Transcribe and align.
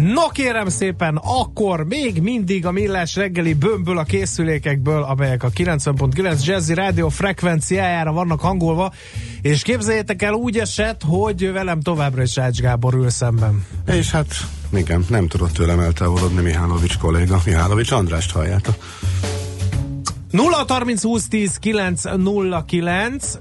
No 0.00 0.28
kérem 0.28 0.68
szépen, 0.68 1.16
akkor 1.16 1.84
még 1.84 2.22
mindig 2.22 2.66
a 2.66 2.70
millás 2.70 3.16
reggeli 3.16 3.54
bömből 3.54 3.98
a 3.98 4.02
készülékekből, 4.02 5.02
amelyek 5.02 5.42
a 5.42 5.50
90.9 5.50 6.44
Jazzy 6.44 6.74
rádió 6.74 7.08
frekvenciájára 7.08 8.12
vannak 8.12 8.40
hangolva, 8.40 8.92
és 9.42 9.62
képzeljétek 9.62 10.22
el 10.22 10.32
úgy 10.32 10.58
esett, 10.58 11.02
hogy 11.06 11.52
velem 11.52 11.80
továbbra 11.80 12.22
is 12.22 12.38
Ács 12.38 12.60
Gábor 12.60 12.94
ül 12.94 13.10
szemben. 13.10 13.66
És 13.86 14.10
hát 14.10 14.34
igen, 14.72 15.04
nem 15.08 15.28
tudott 15.28 15.52
tőlem 15.52 15.80
eltávolodni 15.80 16.42
Mihálovics 16.42 16.98
kolléga. 16.98 17.40
Mihálovics 17.44 17.90
Andrást 17.90 18.30
halljátok. 18.30 18.76
0 20.34 20.64
30 20.68 21.02
20 21.02 21.28
10 21.28 21.56
9 21.56 22.02
0 22.16 22.64
9 22.64 23.38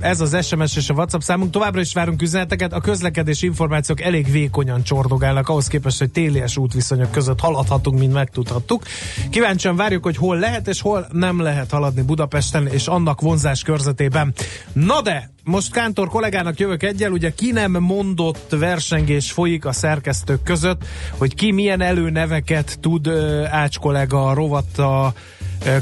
ez 0.00 0.20
az 0.20 0.46
SMS 0.46 0.76
és 0.76 0.88
a 0.88 0.94
WhatsApp 0.94 1.20
számunk. 1.20 1.50
Továbbra 1.50 1.80
is 1.80 1.92
várunk 1.92 2.22
üzeneteket. 2.22 2.72
A 2.72 2.80
közlekedés 2.80 3.42
információk 3.42 4.00
elég 4.00 4.30
vékonyan 4.30 4.82
csordogálnak, 4.82 5.48
ahhoz 5.48 5.66
képest, 5.66 5.98
hogy 5.98 6.10
télies 6.10 6.56
útviszonyok 6.56 7.10
között 7.10 7.40
haladhatunk, 7.40 7.98
mint 7.98 8.12
megtudhattuk. 8.12 8.82
Kíváncsian 9.30 9.76
várjuk, 9.76 10.04
hogy 10.04 10.16
hol 10.16 10.38
lehet 10.38 10.68
és 10.68 10.80
hol 10.80 11.06
nem 11.12 11.40
lehet 11.40 11.70
haladni 11.70 12.02
Budapesten 12.02 12.66
és 12.66 12.86
annak 12.86 13.20
vonzás 13.20 13.62
körzetében. 13.62 14.34
Na 14.72 15.02
de, 15.02 15.30
most 15.44 15.72
Kántor 15.72 16.08
kollégának 16.08 16.58
jövök 16.58 16.82
egyel, 16.82 17.10
ugye 17.10 17.32
ki 17.34 17.52
nem 17.52 17.72
mondott 17.72 18.54
versengés 18.58 19.32
folyik 19.32 19.64
a 19.64 19.72
szerkesztők 19.72 20.42
között, 20.42 20.84
hogy 21.16 21.34
ki 21.34 21.52
milyen 21.52 21.80
előneveket 21.80 22.78
tud 22.80 23.08
Ács 23.50 23.78
kollega 23.78 24.34
rovatta 24.34 25.14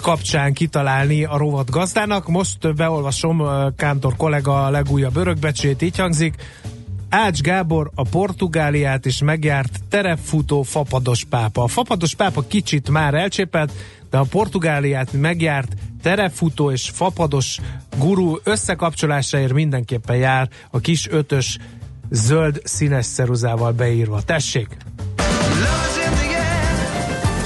kapcsán 0.00 0.52
kitalálni 0.52 1.24
a 1.24 1.36
rovat 1.36 1.70
gazdának. 1.70 2.28
Most 2.28 2.74
beolvasom 2.74 3.42
Kántor 3.77 4.16
kollega 4.16 4.70
legújabb 4.70 5.16
örökbecsét, 5.16 5.82
így 5.82 5.98
hangzik. 5.98 6.34
Ács 7.08 7.41
Gábor 7.41 7.91
a 7.94 8.02
Portugáliát 8.02 9.06
is 9.06 9.22
megjárt 9.22 9.80
terepfutó 9.88 10.62
fapados 10.62 11.24
pápa. 11.24 11.62
A 11.62 11.69
fapados 11.69 12.14
pápa 12.14 12.42
kicsit 12.47 12.91
már 12.91 13.14
elcsépelt, 13.14 13.72
de 14.10 14.19
a 14.19 14.27
Portugáliát 14.30 15.12
megjárt 15.12 15.72
terepfutó 16.02 16.70
és 16.70 16.91
fapados 16.94 17.58
gurú 17.98 18.38
összekapcsolásáért 18.42 19.52
mindenképpen 19.52 20.16
jár 20.16 20.48
a 20.70 20.80
kis 20.80 21.08
ötös 21.10 21.58
zöld 22.10 22.60
színes 22.64 23.06
szeruzával 23.06 23.72
beírva. 23.72 24.22
Tessék! 24.22 24.77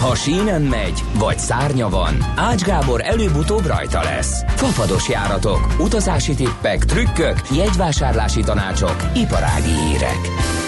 Ha 0.01 0.15
sínen 0.15 0.63
megy, 0.63 1.05
vagy 1.19 1.39
szárnya 1.39 1.89
van, 1.89 2.15
Ács 2.37 2.63
Gábor 2.63 3.01
előbb-utóbb 3.05 3.67
rajta 3.67 4.03
lesz. 4.03 4.45
Fafados 4.49 5.09
járatok, 5.09 5.75
utazási 5.79 6.35
tippek, 6.35 6.85
trükkök, 6.85 7.41
jegyvásárlási 7.55 8.41
tanácsok, 8.41 8.97
iparági 9.15 9.71
hírek. 9.71 10.19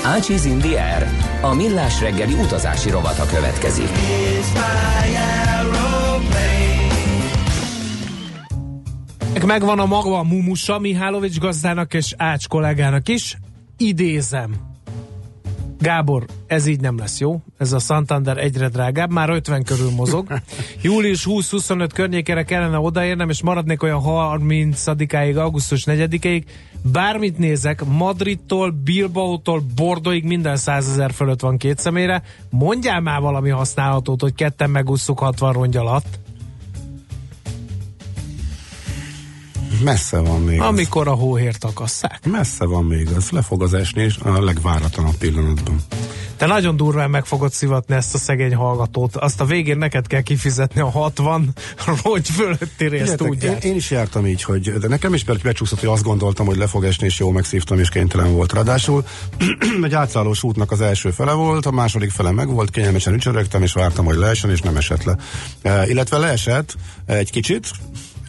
Ácsiz 0.05 0.45
Indier, 0.45 1.09
a 1.41 1.55
millás 1.55 2.01
reggeli 2.01 2.33
utazási 2.33 2.91
rovata 2.91 3.27
következik. 3.27 3.91
Megvan 9.47 9.79
a 9.79 9.87
maga 9.87 10.19
a 10.19 10.23
mumusa 10.23 10.79
Mihálovics 10.79 11.39
gazdának 11.39 11.95
és 11.95 12.15
Ács 12.17 12.49
kollégának 12.49 13.09
is. 13.09 13.37
Idézem. 13.77 14.72
Gábor, 15.83 16.25
ez 16.47 16.67
így 16.67 16.81
nem 16.81 16.99
lesz 16.99 17.21
jó. 17.21 17.43
Ez 17.59 17.73
a 17.73 17.79
Santander 17.79 18.39
egyre 18.39 18.69
drágább, 18.69 19.11
már 19.11 19.31
50 19.31 19.63
körül 19.65 19.91
mozog. 19.91 20.41
Július 20.83 21.27
20-25 21.29 21.89
környékére 21.95 22.43
kellene 22.43 22.79
odaérnem, 22.79 23.29
és 23.29 23.43
maradnék 23.43 23.83
olyan 23.83 24.01
30-áig, 24.05 25.37
augusztus 25.37 25.85
4-ig. 25.87 26.45
Bármit 26.83 27.39
nézek, 27.39 27.85
Madridtól, 27.85 28.71
Bilbaótól, 28.85 29.63
Bordoig 29.75 30.25
minden 30.25 30.57
100 30.57 30.89
ezer 30.89 31.13
fölött 31.13 31.41
van 31.41 31.57
két 31.57 31.79
személyre. 31.79 32.23
Mondjál 32.51 33.01
már 33.01 33.21
valami 33.21 33.51
használhatót, 33.51 34.21
hogy 34.21 34.35
ketten 34.35 34.71
megúszuk 34.71 35.19
60 35.19 35.53
rongy 35.53 35.77
alatt. 35.77 36.19
Messze 39.83 40.19
van 40.19 40.41
még 40.41 40.61
Amikor 40.61 41.09
az. 41.09 41.13
a 41.13 41.17
hóhért 41.17 41.65
akasszák. 41.65 42.21
Messze 42.31 42.65
van 42.65 42.85
még 42.85 43.09
az. 43.17 43.31
Le 43.31 43.43
fog 43.43 43.63
az 43.63 43.75
esni, 43.75 44.03
és 44.03 44.17
a 44.23 44.45
legváratlanabb 44.45 45.17
pillanatban. 45.17 45.81
Te 46.37 46.49
nagyon 46.49 46.77
durván 46.77 47.11
meg 47.11 47.25
fogod 47.25 47.53
szivatni 47.53 47.95
ezt 47.95 48.15
a 48.15 48.19
szegény 48.19 48.55
hallgatót. 48.55 49.17
Azt 49.17 49.41
a 49.41 49.45
végén 49.45 49.79
neked 49.79 50.07
kell 50.07 50.21
kifizetni 50.21 50.81
a 50.81 50.91
60 50.91 51.53
rogy 52.03 52.29
fölötti 52.29 52.89
részt, 52.89 53.21
úgy. 53.21 53.43
Én, 53.45 53.57
én, 53.61 53.75
is 53.75 53.91
jártam 53.91 54.27
így, 54.27 54.43
hogy 54.43 54.73
de 54.73 54.89
nekem 54.89 55.15
is 55.15 55.25
becsúszott, 55.25 55.81
hogy 55.81 55.89
azt 55.89 56.03
gondoltam, 56.03 56.47
hogy 56.47 56.57
le 56.57 56.67
fog 56.67 56.85
esni, 56.85 57.07
és 57.07 57.19
jó 57.19 57.31
megszívtam, 57.31 57.79
és 57.79 57.89
kénytelen 57.89 58.33
volt. 58.33 58.53
Ráadásul 58.53 59.05
egy 59.83 59.95
átszállós 59.95 60.43
útnak 60.43 60.71
az 60.71 60.81
első 60.81 61.11
fele 61.11 61.33
volt, 61.33 61.67
a 61.67 61.71
második 61.71 62.11
fele 62.11 62.31
meg 62.31 62.49
volt, 62.49 62.71
kényelmesen 62.71 63.15
ücsörögtem, 63.15 63.63
és 63.63 63.73
vártam, 63.73 64.05
hogy 64.05 64.17
leessen, 64.17 64.51
és 64.51 64.61
nem 64.61 64.77
esett 64.77 65.05
le. 65.05 65.17
E, 65.63 65.87
illetve 65.87 66.19
leesett 66.19 66.77
egy 67.07 67.31
kicsit, 67.31 67.71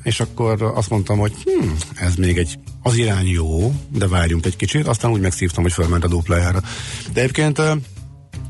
és 0.04 0.20
akkor 0.20 0.72
azt 0.76 0.90
mondtam, 0.90 1.18
hogy 1.18 1.34
hm, 1.44 1.70
ez 1.96 2.16
még 2.16 2.38
egy 2.38 2.60
az 2.82 2.96
irány 2.96 3.28
jó, 3.28 3.74
de 3.90 4.08
várjunk 4.08 4.46
egy 4.46 4.56
kicsit, 4.56 4.88
aztán 4.88 5.12
úgy 5.12 5.22
megszívtam, 5.22 5.64
hogy 5.64 5.74
fölment 5.74 6.04
a 6.04 6.08
duplájára. 6.08 6.62
De 7.14 7.22
egyébként 7.22 7.62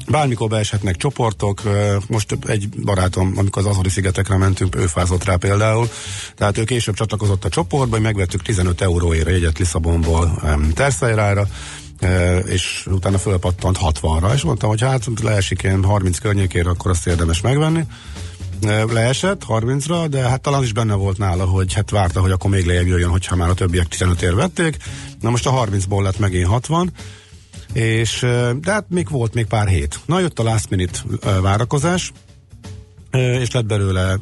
Bármikor 0.07 0.49
beeshetnek 0.49 0.95
csoportok, 0.95 1.61
most 2.07 2.37
egy 2.47 2.69
barátom, 2.69 3.33
amikor 3.35 3.61
az 3.61 3.69
Azori 3.71 3.89
szigetekre 3.89 4.37
mentünk, 4.37 4.75
ő 4.75 4.87
fázott 4.87 5.23
rá 5.23 5.35
például, 5.35 5.89
tehát 6.35 6.57
ő 6.57 6.63
később 6.63 6.95
csatlakozott 6.95 7.45
a 7.45 7.49
csoportba, 7.49 7.99
megvettük 7.99 8.41
15 8.41 8.81
euróért 8.81 9.27
jegyet 9.27 9.59
Lisszabonból 9.59 10.41
Terszeirára, 10.73 11.47
és 12.45 12.87
utána 12.91 13.17
fölpattant 13.17 13.77
60-ra, 13.81 14.33
és 14.33 14.41
mondtam, 14.41 14.69
hogy 14.69 14.81
hát 14.81 15.05
leesik 15.21 15.63
ilyen 15.63 15.83
30 15.83 16.17
környékére, 16.17 16.69
akkor 16.69 16.91
azt 16.91 17.07
érdemes 17.07 17.41
megvenni 17.41 17.85
leesett 18.91 19.43
30-ra, 19.47 20.05
de 20.09 20.19
hát 20.19 20.41
talán 20.41 20.63
is 20.63 20.73
benne 20.73 20.93
volt 20.93 21.17
nála, 21.17 21.45
hogy 21.45 21.73
hát 21.73 21.89
várta, 21.89 22.21
hogy 22.21 22.31
akkor 22.31 22.49
még 22.49 22.65
lejjebb 22.65 22.87
jöjjön, 22.87 23.09
hogyha 23.09 23.35
már 23.35 23.49
a 23.49 23.53
többiek 23.53 23.87
15 23.87 24.21
ér 24.21 24.35
vették. 24.35 24.77
Na 25.19 25.29
most 25.29 25.47
a 25.47 25.65
30-ból 25.65 26.01
lett 26.01 26.19
megint 26.19 26.47
60, 26.47 26.91
és 27.73 28.19
de 28.59 28.71
hát 28.71 28.85
még 28.89 29.09
volt 29.09 29.33
még 29.33 29.45
pár 29.45 29.67
hét. 29.67 29.99
Na 30.05 30.19
jött 30.19 30.39
a 30.39 30.43
last 30.43 30.69
minute 30.69 30.99
várakozás, 31.41 32.11
és 33.11 33.51
lett 33.51 33.65
belőle 33.65 34.17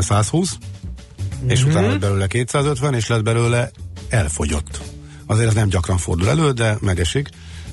120, 0.00 0.58
mm-hmm. 0.58 1.48
és 1.48 1.60
mhm. 1.60 1.70
utána 1.70 1.88
lett 1.88 2.00
belőle 2.00 2.26
250, 2.26 2.94
és 2.94 3.06
lett 3.06 3.22
belőle 3.22 3.70
elfogyott. 4.08 4.80
Azért 5.26 5.48
ez 5.48 5.54
nem 5.54 5.68
gyakran 5.68 5.98
fordul 5.98 6.28
elő, 6.28 6.50
de 6.50 6.76
megesik. 6.80 7.28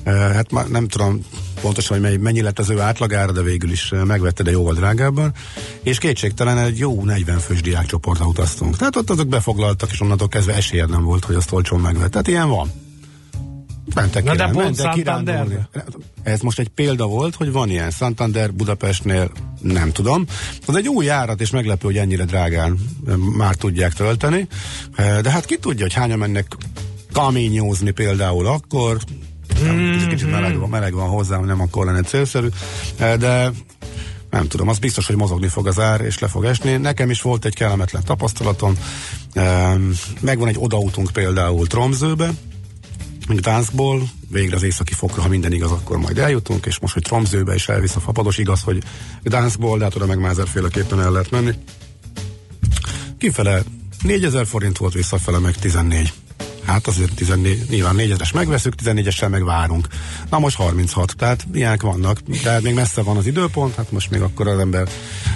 Hát 0.06 0.50
már 0.50 0.68
nem 0.68 0.88
tudom 0.88 1.24
pontosan, 1.60 2.00
hogy 2.00 2.20
mennyi 2.20 2.42
lett 2.42 2.58
az 2.58 2.70
ő 2.70 2.80
átlagára, 2.80 3.32
de 3.32 3.42
végül 3.42 3.70
is 3.70 3.92
megvette, 4.04 4.42
de 4.42 4.50
jóval 4.50 4.74
drágábban. 4.74 5.32
És 5.82 5.98
kétségtelen 5.98 6.58
egy 6.58 6.78
jó 6.78 7.04
40 7.04 7.38
fős 7.38 7.60
diákcsoportra 7.60 8.26
utaztunk. 8.26 8.76
Tehát 8.76 8.96
ott 8.96 9.10
azok 9.10 9.28
befoglaltak, 9.28 9.90
és 9.92 10.00
onnantól 10.00 10.28
kezdve 10.28 10.54
esélyed 10.54 10.90
nem 10.90 11.02
volt, 11.02 11.24
hogy 11.24 11.34
azt 11.34 11.52
olcsón 11.52 11.80
megvett. 11.80 12.10
Tehát 12.10 12.28
ilyen 12.28 12.48
van. 12.48 12.72
Mentek 13.94 14.24
Na 14.24 14.34
de 14.34 14.48
pont 14.48 14.76
Santander. 14.76 15.68
Ez 16.22 16.40
most 16.40 16.58
egy 16.58 16.68
példa 16.68 17.06
volt, 17.06 17.34
hogy 17.34 17.52
van 17.52 17.70
ilyen 17.70 17.90
Santander 17.90 18.52
Budapestnél, 18.52 19.30
nem 19.60 19.92
tudom. 19.92 20.24
Az 20.66 20.76
egy 20.76 20.88
új 20.88 21.04
járat, 21.04 21.40
és 21.40 21.50
meglepő, 21.50 21.86
hogy 21.86 21.96
ennyire 21.96 22.24
drágán 22.24 22.78
már 23.36 23.54
tudják 23.54 23.92
tölteni. 23.92 24.48
De 24.96 25.30
hát 25.30 25.44
ki 25.44 25.58
tudja, 25.58 25.82
hogy 25.82 25.94
hányan 25.94 26.18
mennek 26.18 26.56
kaményózni 27.12 27.90
például 27.90 28.46
akkor, 28.46 28.98
Mm-hmm. 29.72 30.08
Kicsit 30.08 30.30
meleg 30.30 30.58
van, 30.58 30.68
meleg 30.68 30.92
van 30.92 31.08
hozzá, 31.08 31.38
nem 31.38 31.60
akkor 31.60 31.86
lenne 31.86 32.00
célszerű, 32.00 32.48
eh, 32.96 33.16
de 33.16 33.50
nem 34.30 34.48
tudom, 34.48 34.68
az 34.68 34.78
biztos, 34.78 35.06
hogy 35.06 35.16
mozogni 35.16 35.48
fog 35.48 35.66
az 35.66 35.78
ár, 35.78 36.00
és 36.00 36.18
le 36.18 36.28
fog 36.28 36.44
esni. 36.44 36.76
Nekem 36.76 37.10
is 37.10 37.22
volt 37.22 37.44
egy 37.44 37.54
kellemetlen 37.54 38.04
tapasztalatom. 38.04 38.78
Megvan 40.20 40.48
egy 40.48 40.56
odautunk 40.58 41.10
például 41.10 41.66
Tromzőbe, 41.66 42.30
Gdanskból, 43.28 44.02
végre 44.30 44.56
az 44.56 44.62
északi 44.62 44.94
fokra, 44.94 45.22
ha 45.22 45.28
minden 45.28 45.52
igaz, 45.52 45.70
akkor 45.70 45.98
majd 45.98 46.18
eljutunk, 46.18 46.66
és 46.66 46.78
most, 46.78 46.92
hogy 46.92 47.02
Tromzőbe 47.02 47.54
is 47.54 47.68
elvisz 47.68 47.96
a 47.96 48.00
fapados, 48.00 48.38
igaz, 48.38 48.62
hogy 48.62 48.82
Gdanskból, 49.22 49.78
de 49.78 49.84
hát 49.84 49.94
oda 49.94 50.06
meg 50.06 50.18
már 50.18 50.30
ezerféleképpen 50.30 51.00
el 51.00 51.10
lehet 51.10 51.30
menni. 51.30 51.52
Kifele 53.18 53.62
4000 54.02 54.46
forint 54.46 54.78
volt, 54.78 54.92
visszafele 54.92 55.38
meg 55.38 55.54
14. 55.54 56.12
Hát 56.66 56.86
azért 56.86 57.14
14, 57.14 57.66
nyilván 57.68 57.96
4-es 57.98 58.34
megveszük, 58.34 58.74
14-essel 58.84 59.28
megvárunk. 59.28 59.88
Na 60.30 60.38
most 60.38 60.56
36, 60.56 61.16
tehát 61.16 61.46
ilyenek 61.52 61.82
vannak, 61.82 62.20
de 62.42 62.60
még 62.60 62.74
messze 62.74 63.02
van 63.02 63.16
az 63.16 63.26
időpont, 63.26 63.74
hát 63.74 63.92
most 63.92 64.10
még 64.10 64.20
akkor 64.20 64.48
az 64.48 64.58
ember 64.58 64.88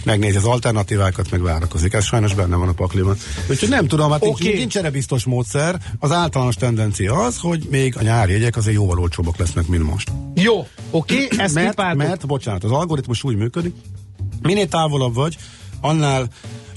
megnézi 0.04 0.36
az 0.36 0.44
alternatívákat, 0.44 1.30
meg 1.30 1.42
várakozik. 1.42 1.92
Ez 1.92 2.04
sajnos 2.04 2.34
benne 2.34 2.56
van 2.56 2.68
a 2.68 2.72
pakliban. 2.72 3.16
Úgyhogy 3.50 3.68
nem 3.68 3.86
tudom, 3.86 4.10
hát 4.10 4.22
okay. 4.22 4.46
nincs, 4.46 4.58
nincs 4.58 4.76
erre 4.76 4.90
biztos 4.90 5.24
módszer. 5.24 5.80
Az 5.98 6.12
általános 6.12 6.54
tendencia 6.54 7.14
az, 7.14 7.38
hogy 7.38 7.66
még 7.70 7.96
a 7.96 8.02
nyári 8.02 8.32
jegyek 8.32 8.56
azért 8.56 8.76
jóval 8.76 8.98
olcsóbbak 8.98 9.36
lesznek, 9.36 9.66
mint 9.66 9.82
most. 9.82 10.12
Jó, 10.34 10.66
oké, 10.90 11.24
okay, 11.24 11.38
ezt 11.38 11.54
mert, 11.54 11.94
mert, 11.94 12.26
bocsánat, 12.26 12.64
az 12.64 12.70
algoritmus 12.70 13.24
úgy 13.24 13.36
működik, 13.36 13.74
minél 14.42 14.68
távolabb 14.68 15.14
vagy, 15.14 15.36
annál 15.80 16.28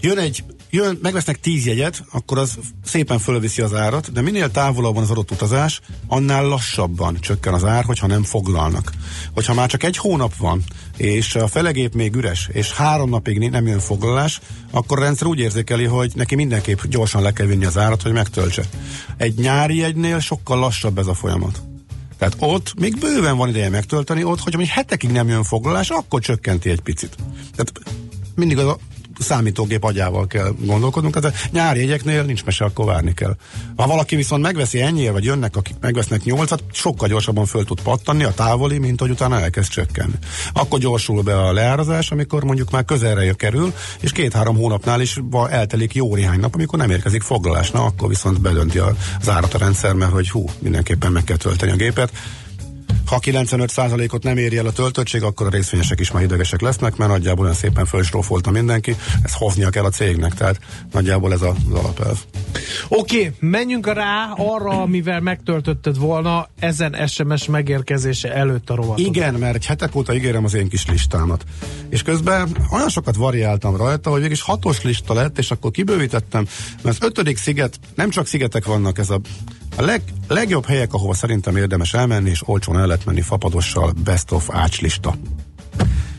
jön 0.01 0.17
egy 0.17 0.44
jön, 0.73 0.99
megvesznek 1.01 1.39
tíz 1.39 1.65
jegyet, 1.65 2.03
akkor 2.11 2.37
az 2.37 2.57
szépen 2.83 3.19
fölviszi 3.19 3.61
az 3.61 3.73
árat, 3.73 4.11
de 4.11 4.21
minél 4.21 4.51
távolabb 4.51 4.93
van 4.93 5.03
az 5.03 5.09
adott 5.09 5.31
utazás, 5.31 5.81
annál 6.07 6.45
lassabban 6.45 7.17
csökken 7.19 7.53
az 7.53 7.63
ár, 7.63 7.83
hogyha 7.83 8.07
nem 8.07 8.23
foglalnak. 8.23 8.91
Hogyha 9.33 9.53
már 9.53 9.69
csak 9.69 9.83
egy 9.83 9.97
hónap 9.97 10.35
van, 10.35 10.63
és 10.97 11.35
a 11.35 11.47
felegép 11.47 11.93
még 11.93 12.15
üres, 12.15 12.49
és 12.51 12.71
három 12.71 13.09
napig 13.09 13.49
nem 13.49 13.67
jön 13.67 13.79
foglalás, 13.79 14.39
akkor 14.71 14.97
a 14.97 15.01
rendszer 15.01 15.27
úgy 15.27 15.39
érzékeli, 15.39 15.85
hogy 15.85 16.11
neki 16.15 16.35
mindenképp 16.35 16.79
gyorsan 16.89 17.21
le 17.21 17.33
kell 17.33 17.47
vinni 17.47 17.65
az 17.65 17.77
árat, 17.77 18.01
hogy 18.01 18.11
megtöltse. 18.11 18.63
Egy 19.17 19.35
nyári 19.35 19.77
jegynél 19.77 20.19
sokkal 20.19 20.59
lassabb 20.59 20.97
ez 20.97 21.07
a 21.07 21.13
folyamat. 21.13 21.61
Tehát 22.17 22.35
ott 22.39 22.79
még 22.79 22.99
bőven 22.99 23.37
van 23.37 23.49
ideje 23.49 23.69
megtölteni, 23.69 24.23
ott, 24.23 24.39
hogyha 24.39 24.59
még 24.59 24.67
hetekig 24.67 25.11
nem 25.11 25.27
jön 25.27 25.43
foglalás, 25.43 25.89
akkor 25.89 26.21
csökkenti 26.21 26.69
egy 26.69 26.81
picit. 26.81 27.15
Tehát 27.55 27.71
mindig 28.35 28.57
az 28.57 28.67
a 28.67 28.77
számítógép 29.19 29.83
agyával 29.83 30.27
kell 30.27 30.54
gondolkodnunk, 30.60 31.19
tehát 31.19 31.50
nyári 31.51 31.80
jegyeknél 31.80 32.24
nincs 32.24 32.45
mese, 32.45 32.65
akkor 32.65 32.86
várni 32.86 33.13
kell. 33.13 33.36
Ha 33.75 33.88
valaki 33.88 34.15
viszont 34.15 34.42
megveszi 34.42 34.81
ennyire, 34.81 35.12
vagy 35.12 35.24
jönnek, 35.24 35.56
akik 35.56 35.75
megvesznek 35.80 36.24
nyolcat, 36.24 36.63
sokkal 36.71 37.07
gyorsabban 37.07 37.45
föl 37.45 37.63
tud 37.63 37.81
pattanni 37.81 38.24
a 38.24 38.33
távoli, 38.33 38.77
mint 38.77 39.00
hogy 39.00 39.10
utána 39.10 39.39
elkezd 39.39 39.69
csökkenni. 39.69 40.15
Akkor 40.54 40.80
gyorsul 40.80 41.21
be 41.21 41.39
a 41.39 41.54
leárazás, 41.54 42.12
amikor 42.12 42.44
mondjuk 42.44 42.71
már 42.71 42.86
közelre 42.86 43.31
kerül, 43.33 43.74
és 44.00 44.12
két-három 44.12 44.56
hónapnál 44.56 45.01
is 45.01 45.19
eltelik 45.50 45.94
jó 45.94 46.15
néhány 46.15 46.39
nap, 46.39 46.54
amikor 46.54 46.80
nem 46.80 46.89
érkezik 46.89 47.21
foglalás. 47.21 47.71
Na, 47.71 47.83
akkor 47.86 48.07
viszont 48.07 48.42
bedönti 48.42 48.77
az 48.77 49.30
árat 49.30 49.54
a 49.54 49.57
rendszer, 49.57 49.94
mert 49.94 50.12
hogy 50.12 50.30
hú, 50.30 50.45
mindenképpen 50.60 51.12
meg 51.12 51.24
kell 51.24 51.38
tölteni 51.38 51.71
a 51.71 51.75
gépet 51.75 52.12
ha 53.05 53.19
95%-ot 53.21 54.23
nem 54.23 54.38
éri 54.38 54.57
el 54.57 54.65
a 54.65 54.71
töltöttség, 54.71 55.23
akkor 55.23 55.47
a 55.47 55.50
részvényesek 55.50 56.00
is 56.00 56.11
már 56.11 56.23
idegesek 56.23 56.61
lesznek, 56.61 56.95
mert 56.95 57.11
nagyjából 57.11 57.44
olyan 57.44 57.57
szépen 57.57 57.85
fölstrófolta 57.85 58.51
mindenki, 58.51 58.95
ezt 59.23 59.35
hoznia 59.35 59.69
kell 59.69 59.83
a 59.83 59.89
cégnek, 59.89 60.33
tehát 60.33 60.59
nagyjából 60.91 61.33
ez 61.33 61.41
az 61.41 61.55
alapelv. 61.71 62.17
Oké, 62.88 63.17
okay, 63.17 63.31
menjünk 63.39 63.94
rá 63.94 64.33
arra, 64.38 64.81
amivel 64.81 65.19
megtöltötted 65.19 65.97
volna 65.97 66.47
ezen 66.59 67.07
SMS 67.07 67.45
megérkezése 67.45 68.33
előtt 68.33 68.69
a 68.69 68.75
rovatot. 68.75 69.05
Igen, 69.05 69.33
mert 69.33 69.55
egy 69.55 69.65
hetek 69.65 69.95
óta 69.95 70.13
ígérem 70.13 70.44
az 70.44 70.53
én 70.53 70.69
kis 70.69 70.85
listámat. 70.85 71.44
És 71.89 72.01
közben 72.01 72.57
olyan 72.71 72.89
sokat 72.89 73.15
variáltam 73.15 73.75
rajta, 73.75 74.09
hogy 74.09 74.21
végig 74.21 74.41
hatos 74.41 74.81
lista 74.81 75.13
lett, 75.13 75.38
és 75.38 75.51
akkor 75.51 75.71
kibővítettem, 75.71 76.47
mert 76.81 76.97
az 77.01 77.07
ötödik 77.07 77.38
sziget, 77.38 77.79
nem 77.95 78.09
csak 78.09 78.27
szigetek 78.27 78.65
vannak, 78.65 78.97
ez 78.97 79.09
a 79.09 79.19
a 79.75 79.81
leg, 79.81 80.01
legjobb 80.27 80.65
helyek, 80.65 80.93
ahova 80.93 81.13
szerintem 81.13 81.55
érdemes 81.55 81.93
elmenni, 81.93 82.29
és 82.29 82.47
olcsón 82.47 82.77
el 82.77 82.87
lehet 82.87 83.05
menni 83.05 83.21
fapadossal, 83.21 83.93
best 84.03 84.31
of 84.31 84.49
ácslista. 84.51 85.15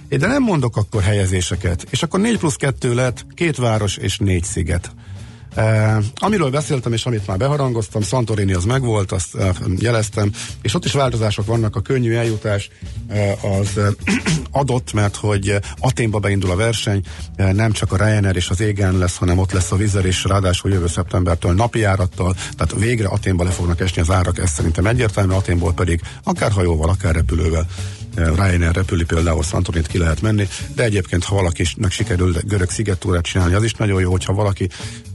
De 0.08 0.26
nem 0.26 0.42
mondok 0.42 0.76
akkor 0.76 1.02
helyezéseket, 1.02 1.86
és 1.90 2.02
akkor 2.02 2.20
4 2.20 2.38
plusz 2.38 2.56
2 2.56 2.94
lett, 2.94 3.26
két 3.34 3.56
város 3.56 3.96
és 3.96 4.18
négy 4.18 4.44
sziget. 4.44 4.90
Uh, 5.56 6.04
amiről 6.14 6.50
beszéltem, 6.50 6.92
és 6.92 7.06
amit 7.06 7.26
már 7.26 7.36
beharangoztam, 7.36 8.02
Santorini 8.02 8.52
az 8.52 8.64
megvolt, 8.64 9.12
azt 9.12 9.34
uh, 9.34 9.48
jeleztem, 9.78 10.30
és 10.62 10.74
ott 10.74 10.84
is 10.84 10.92
változások 10.92 11.46
vannak, 11.46 11.76
a 11.76 11.80
könnyű 11.80 12.14
eljutás 12.14 12.70
uh, 13.08 13.58
az 13.58 13.68
uh, 13.76 13.86
adott, 14.50 14.92
mert 14.92 15.16
hogy 15.16 15.58
Aténba 15.78 16.18
beindul 16.18 16.50
a 16.50 16.56
verseny, 16.56 17.02
uh, 17.38 17.52
nem 17.52 17.72
csak 17.72 17.92
a 17.92 17.96
Ryanair 17.96 18.36
és 18.36 18.48
az 18.48 18.60
égen 18.60 18.98
lesz, 18.98 19.16
hanem 19.16 19.38
ott 19.38 19.52
lesz 19.52 19.72
a 19.72 19.76
Vizer, 19.76 20.04
és 20.04 20.24
ráadásul 20.24 20.70
jövő 20.70 20.86
szeptembertől 20.86 21.52
napi 21.52 21.78
járattal, 21.78 22.34
tehát 22.56 22.74
végre 22.78 23.08
Aténba 23.08 23.44
le 23.44 23.50
fognak 23.50 23.80
esni 23.80 24.00
az 24.00 24.10
árak, 24.10 24.38
ez 24.38 24.50
szerintem 24.50 24.86
egyértelmű, 24.86 25.34
Aténból 25.34 25.72
pedig 25.72 26.00
akár 26.22 26.50
hajóval, 26.50 26.88
akár 26.88 27.14
repülővel 27.14 27.66
Ryanair 28.14 28.74
repüli 28.74 29.04
például 29.04 29.42
Santorinit 29.42 29.86
ki 29.86 29.98
lehet 29.98 30.20
menni, 30.20 30.48
de 30.74 30.82
egyébként 30.82 31.24
ha 31.24 31.34
valakinek 31.34 31.90
sikerül 31.90 32.34
görög 32.42 32.70
szigettúrát 32.70 33.22
csinálni, 33.22 33.54
az 33.54 33.64
is 33.64 33.72
nagyon 33.72 34.00
jó, 34.00 34.10
hogyha 34.10 34.32
valaki 34.32 34.68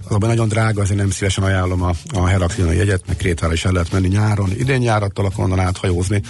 azonban 0.09 0.29
nagyon 0.29 0.47
drága, 0.47 0.81
azért 0.81 0.99
nem 0.99 1.09
szívesen 1.09 1.43
ajánlom 1.43 1.81
a, 1.81 1.91
a 2.13 2.27
Heraklion 2.27 2.73
jegyet, 2.73 3.03
meg 3.07 3.15
Krétára 3.15 3.53
is 3.53 3.65
el 3.65 3.71
lehet 3.71 3.91
menni 3.91 4.07
nyáron. 4.07 4.51
Idén 4.51 4.79
nyárattal 4.79 5.25
akkor 5.25 5.43
onnan 5.43 5.59
áthajózni, 5.59 6.21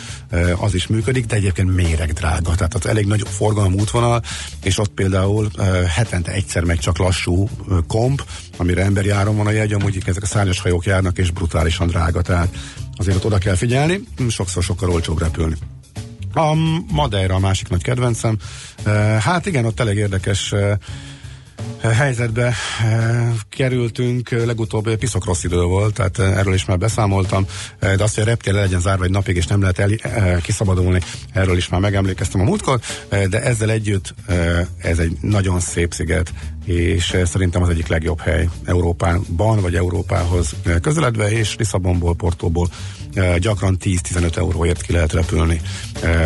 az 0.56 0.74
is 0.74 0.88
működik, 0.88 1.26
de 1.26 1.36
egyébként 1.36 1.76
méreg 1.76 2.14
drága, 2.14 2.56
tehát 2.56 2.74
az 2.74 2.88
elég 2.88 3.06
nagy 3.06 3.24
forgalom 3.28 3.74
útvonal, 3.74 4.22
és 4.64 4.78
ott 4.78 4.90
például 4.90 5.50
hetente 5.96 6.32
egyszer 6.32 6.64
megy 6.64 6.80
csak 6.80 6.98
lassú 6.98 7.50
komp, 7.88 8.26
amire 8.58 8.84
emberi 8.84 9.10
áron 9.10 9.38
van 9.38 9.48
a 9.48 9.52
jegy, 9.52 9.74
amúgy 9.74 10.04
ezek 10.06 10.24
a 10.24 10.26
szárnyas 10.26 10.60
hajók 10.60 10.86
járnak, 10.86 11.18
és 11.18 11.32
brutálisan 11.32 11.88
drága, 11.88 12.22
tehát 12.22 12.56
azért 12.96 13.18
ott 13.18 13.26
oda 13.26 13.38
kell 13.38 13.56
figyelni, 13.56 14.00
sokszor 14.30 14.64
sokkal 14.64 14.90
olcsóbb 14.90 15.20
repülni. 15.20 15.56
A 16.34 16.54
Madeira 16.92 17.36
a 17.36 17.40
másik 17.40 17.70
nagy 17.70 17.84
kedvencem. 17.84 18.38
Hát 19.20 19.46
igen, 19.46 19.66
ott 19.66 19.80
elég 19.80 19.98
érdekes 19.98 20.54
helyzetbe 21.82 22.54
kerültünk, 23.50 24.30
legutóbb 24.30 24.96
piszok 24.96 25.26
rossz 25.26 25.44
idő 25.44 25.62
volt, 25.62 25.94
tehát 25.94 26.20
erről 26.20 26.54
is 26.54 26.66
már 26.66 26.78
beszámoltam, 26.78 27.46
de 27.80 28.04
azt, 28.04 28.16
hogy 28.16 28.24
a 28.24 28.28
reptér 28.28 28.54
le 28.54 28.60
legyen 28.60 28.80
zárva 28.80 29.04
egy 29.04 29.10
napig, 29.10 29.36
és 29.36 29.48
nem 29.48 29.62
lehet 29.62 29.80
el, 29.80 30.42
kiszabadulni, 30.42 31.02
erről 31.34 31.58
is 31.58 31.70
már 31.70 31.80
megemlékeztem 31.80 32.42
a 32.42 32.44
múltkor, 32.44 32.80
de 33.10 33.42
ezzel 33.44 33.70
együtt 33.70 34.14
ez 34.78 35.00
egy 35.00 35.18
nagyon 35.22 35.60
szép 35.60 35.94
sziget, 35.94 36.34
és 36.66 37.18
szerintem 37.24 37.62
az 37.62 37.70
egyik 37.70 37.88
legjobb 37.88 38.20
hely 38.20 38.50
Európában, 38.66 39.62
vagy 39.62 39.76
Európához 39.76 40.56
közeledve, 40.82 41.32
és 41.32 41.56
Lisszabonból, 41.58 42.16
Portóból 42.16 42.70
gyakran 43.38 43.78
10-15 43.84 44.38
euróért 44.38 44.82
ki 44.82 44.94
lehet 44.94 45.14
repülni. 45.14 45.62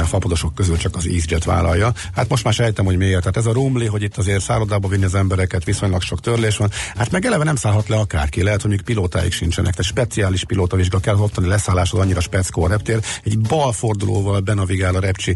A 0.01 0.05
fapadosok 0.05 0.55
közül 0.55 0.77
csak 0.77 0.95
az 0.95 1.07
EasyJet 1.07 1.43
vállalja. 1.43 1.93
Hát 2.15 2.29
most 2.29 2.43
már 2.43 2.53
sejtem, 2.53 2.85
hogy 2.85 2.97
miért. 2.97 3.19
Tehát 3.19 3.37
ez 3.37 3.45
a 3.45 3.51
rumli, 3.51 3.85
hogy 3.85 4.01
itt 4.01 4.17
azért 4.17 4.43
szállodába 4.43 4.87
vinni 4.87 5.05
az 5.05 5.15
embereket, 5.15 5.63
viszonylag 5.63 6.01
sok 6.01 6.19
törlés 6.19 6.57
van. 6.57 6.71
Hát 6.95 7.11
meg 7.11 7.25
eleve 7.25 7.43
nem 7.43 7.55
szállhat 7.55 7.87
le 7.87 7.95
akárki. 7.95 8.43
Lehet, 8.43 8.61
hogy 8.61 8.69
még 8.69 8.81
pilótáik 8.81 9.31
sincsenek. 9.31 9.71
Tehát 9.71 9.91
speciális 9.91 10.43
pilótavizsga 10.43 10.99
kell 10.99 11.17
ottani 11.17 11.47
leszállásod 11.47 11.99
annyira 11.99 12.19
speckó 12.19 12.63
a 12.63 12.67
reptér. 12.67 12.99
Egy 13.23 13.39
balfordulóval 13.39 14.39
benavigál 14.39 14.95
a 14.95 14.99
repcsi, 14.99 15.35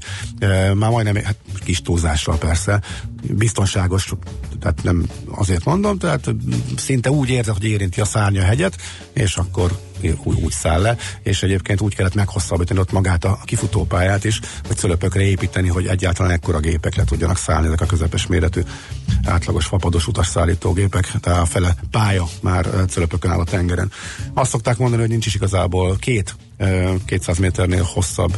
már 0.73 0.89
majdnem 0.89 1.15
hát 1.15 1.37
kis 1.63 1.81
túlzással 1.81 2.37
persze, 2.37 2.81
biztonságos, 3.21 4.13
tehát 4.59 4.83
nem 4.83 5.05
azért 5.29 5.65
mondom, 5.65 5.97
tehát 5.97 6.29
szinte 6.75 7.11
úgy 7.11 7.29
érzed, 7.29 7.53
hogy 7.53 7.65
érinti 7.65 8.01
a 8.01 8.05
szárnya 8.05 8.41
hegyet, 8.41 8.75
és 9.13 9.35
akkor 9.35 9.79
úgy, 10.23 10.41
úgy 10.41 10.51
száll 10.51 10.81
le, 10.81 10.97
és 11.23 11.43
egyébként 11.43 11.81
úgy 11.81 11.95
kellett 11.95 12.15
meghosszabbítani 12.15 12.79
ott 12.79 12.91
magát 12.91 13.25
a 13.25 13.39
kifutópályát 13.45 14.23
is, 14.23 14.39
hogy 14.67 14.77
szölöpökre 14.77 15.21
építeni, 15.21 15.67
hogy 15.67 15.87
egyáltalán 15.87 16.31
ekkora 16.31 16.59
gépek 16.59 16.95
le 16.95 17.03
tudjanak 17.03 17.37
szállni, 17.37 17.67
ezek 17.67 17.81
a 17.81 17.85
közepes 17.85 18.27
méretű 18.27 18.61
átlagos 19.25 19.65
fapados 19.65 20.07
utasszállítógépek, 20.07 21.11
tehát 21.19 21.41
a 21.41 21.45
fele 21.45 21.75
pálya 21.91 22.27
már 22.41 22.67
cölöpökön 22.89 23.31
áll 23.31 23.39
a 23.39 23.43
tengeren. 23.43 23.91
Azt 24.33 24.49
szokták 24.49 24.77
mondani, 24.77 25.01
hogy 25.01 25.11
nincs 25.11 25.25
is 25.25 25.35
igazából 25.35 25.95
két 25.95 26.35
200 27.05 27.37
méternél 27.37 27.83
hosszabb 27.83 28.37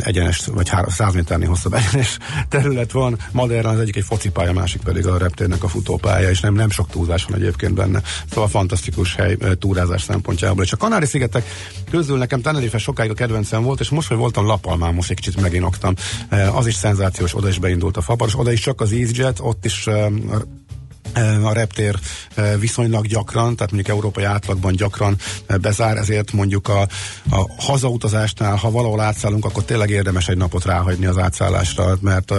egyenes, 0.00 0.46
vagy 0.46 0.70
100 0.88 1.14
méternél 1.14 1.48
hosszabb 1.48 1.74
egyenes 1.88 2.18
terület 2.48 2.92
van. 2.92 3.18
Madeira 3.32 3.68
az 3.68 3.78
egyik 3.78 3.96
egy 3.96 4.04
focipálya, 4.04 4.52
másik 4.52 4.82
pedig 4.82 5.06
a 5.06 5.18
reptérnek 5.18 5.62
a 5.62 5.68
futópálya, 5.68 6.30
és 6.30 6.40
nem, 6.40 6.54
nem 6.54 6.70
sok 6.70 6.88
túlzás 6.90 7.24
van 7.24 7.38
egyébként 7.38 7.74
benne. 7.74 8.02
Szóval 8.30 8.48
fantasztikus 8.48 9.14
hely 9.14 9.36
túrázás 9.58 10.02
szempontjából. 10.02 10.64
És 10.64 10.72
a 10.72 10.76
Kanári-szigetek 10.76 11.44
közül 11.90 12.18
nekem 12.18 12.40
Tenerife 12.40 12.78
sokáig 12.78 13.10
a 13.10 13.14
kedvencem 13.14 13.62
volt, 13.62 13.80
és 13.80 13.88
most, 13.88 14.08
hogy 14.08 14.16
voltam 14.16 14.46
Lapalmán, 14.46 14.94
most 14.94 15.10
egy 15.10 15.16
kicsit 15.16 15.40
meginoktam. 15.40 15.94
Az 16.52 16.66
is 16.66 16.74
szenzációs, 16.74 17.36
oda 17.36 17.48
is 17.48 17.58
beindult 17.58 17.96
a 17.96 18.00
faparos, 18.00 18.38
oda 18.38 18.52
is 18.52 18.60
csak 18.60 18.80
az 18.80 18.92
EasyJet, 18.92 19.38
ott 19.40 19.64
is 19.64 19.88
a 21.42 21.52
reptér 21.52 21.98
viszonylag 22.58 23.06
gyakran, 23.06 23.56
tehát 23.56 23.72
mondjuk 23.72 23.88
európai 23.96 24.24
átlagban 24.24 24.72
gyakran 24.72 25.16
bezár, 25.60 25.96
ezért 25.96 26.32
mondjuk 26.32 26.68
a, 26.68 26.80
a 27.30 27.46
hazautazásnál, 27.56 28.56
ha 28.56 28.70
valahol 28.70 29.00
átszállunk, 29.00 29.44
akkor 29.44 29.64
tényleg 29.64 29.90
érdemes 29.90 30.28
egy 30.28 30.36
napot 30.36 30.64
ráhagyni 30.64 31.06
az 31.06 31.18
átszállásra, 31.18 31.96
mert 32.00 32.34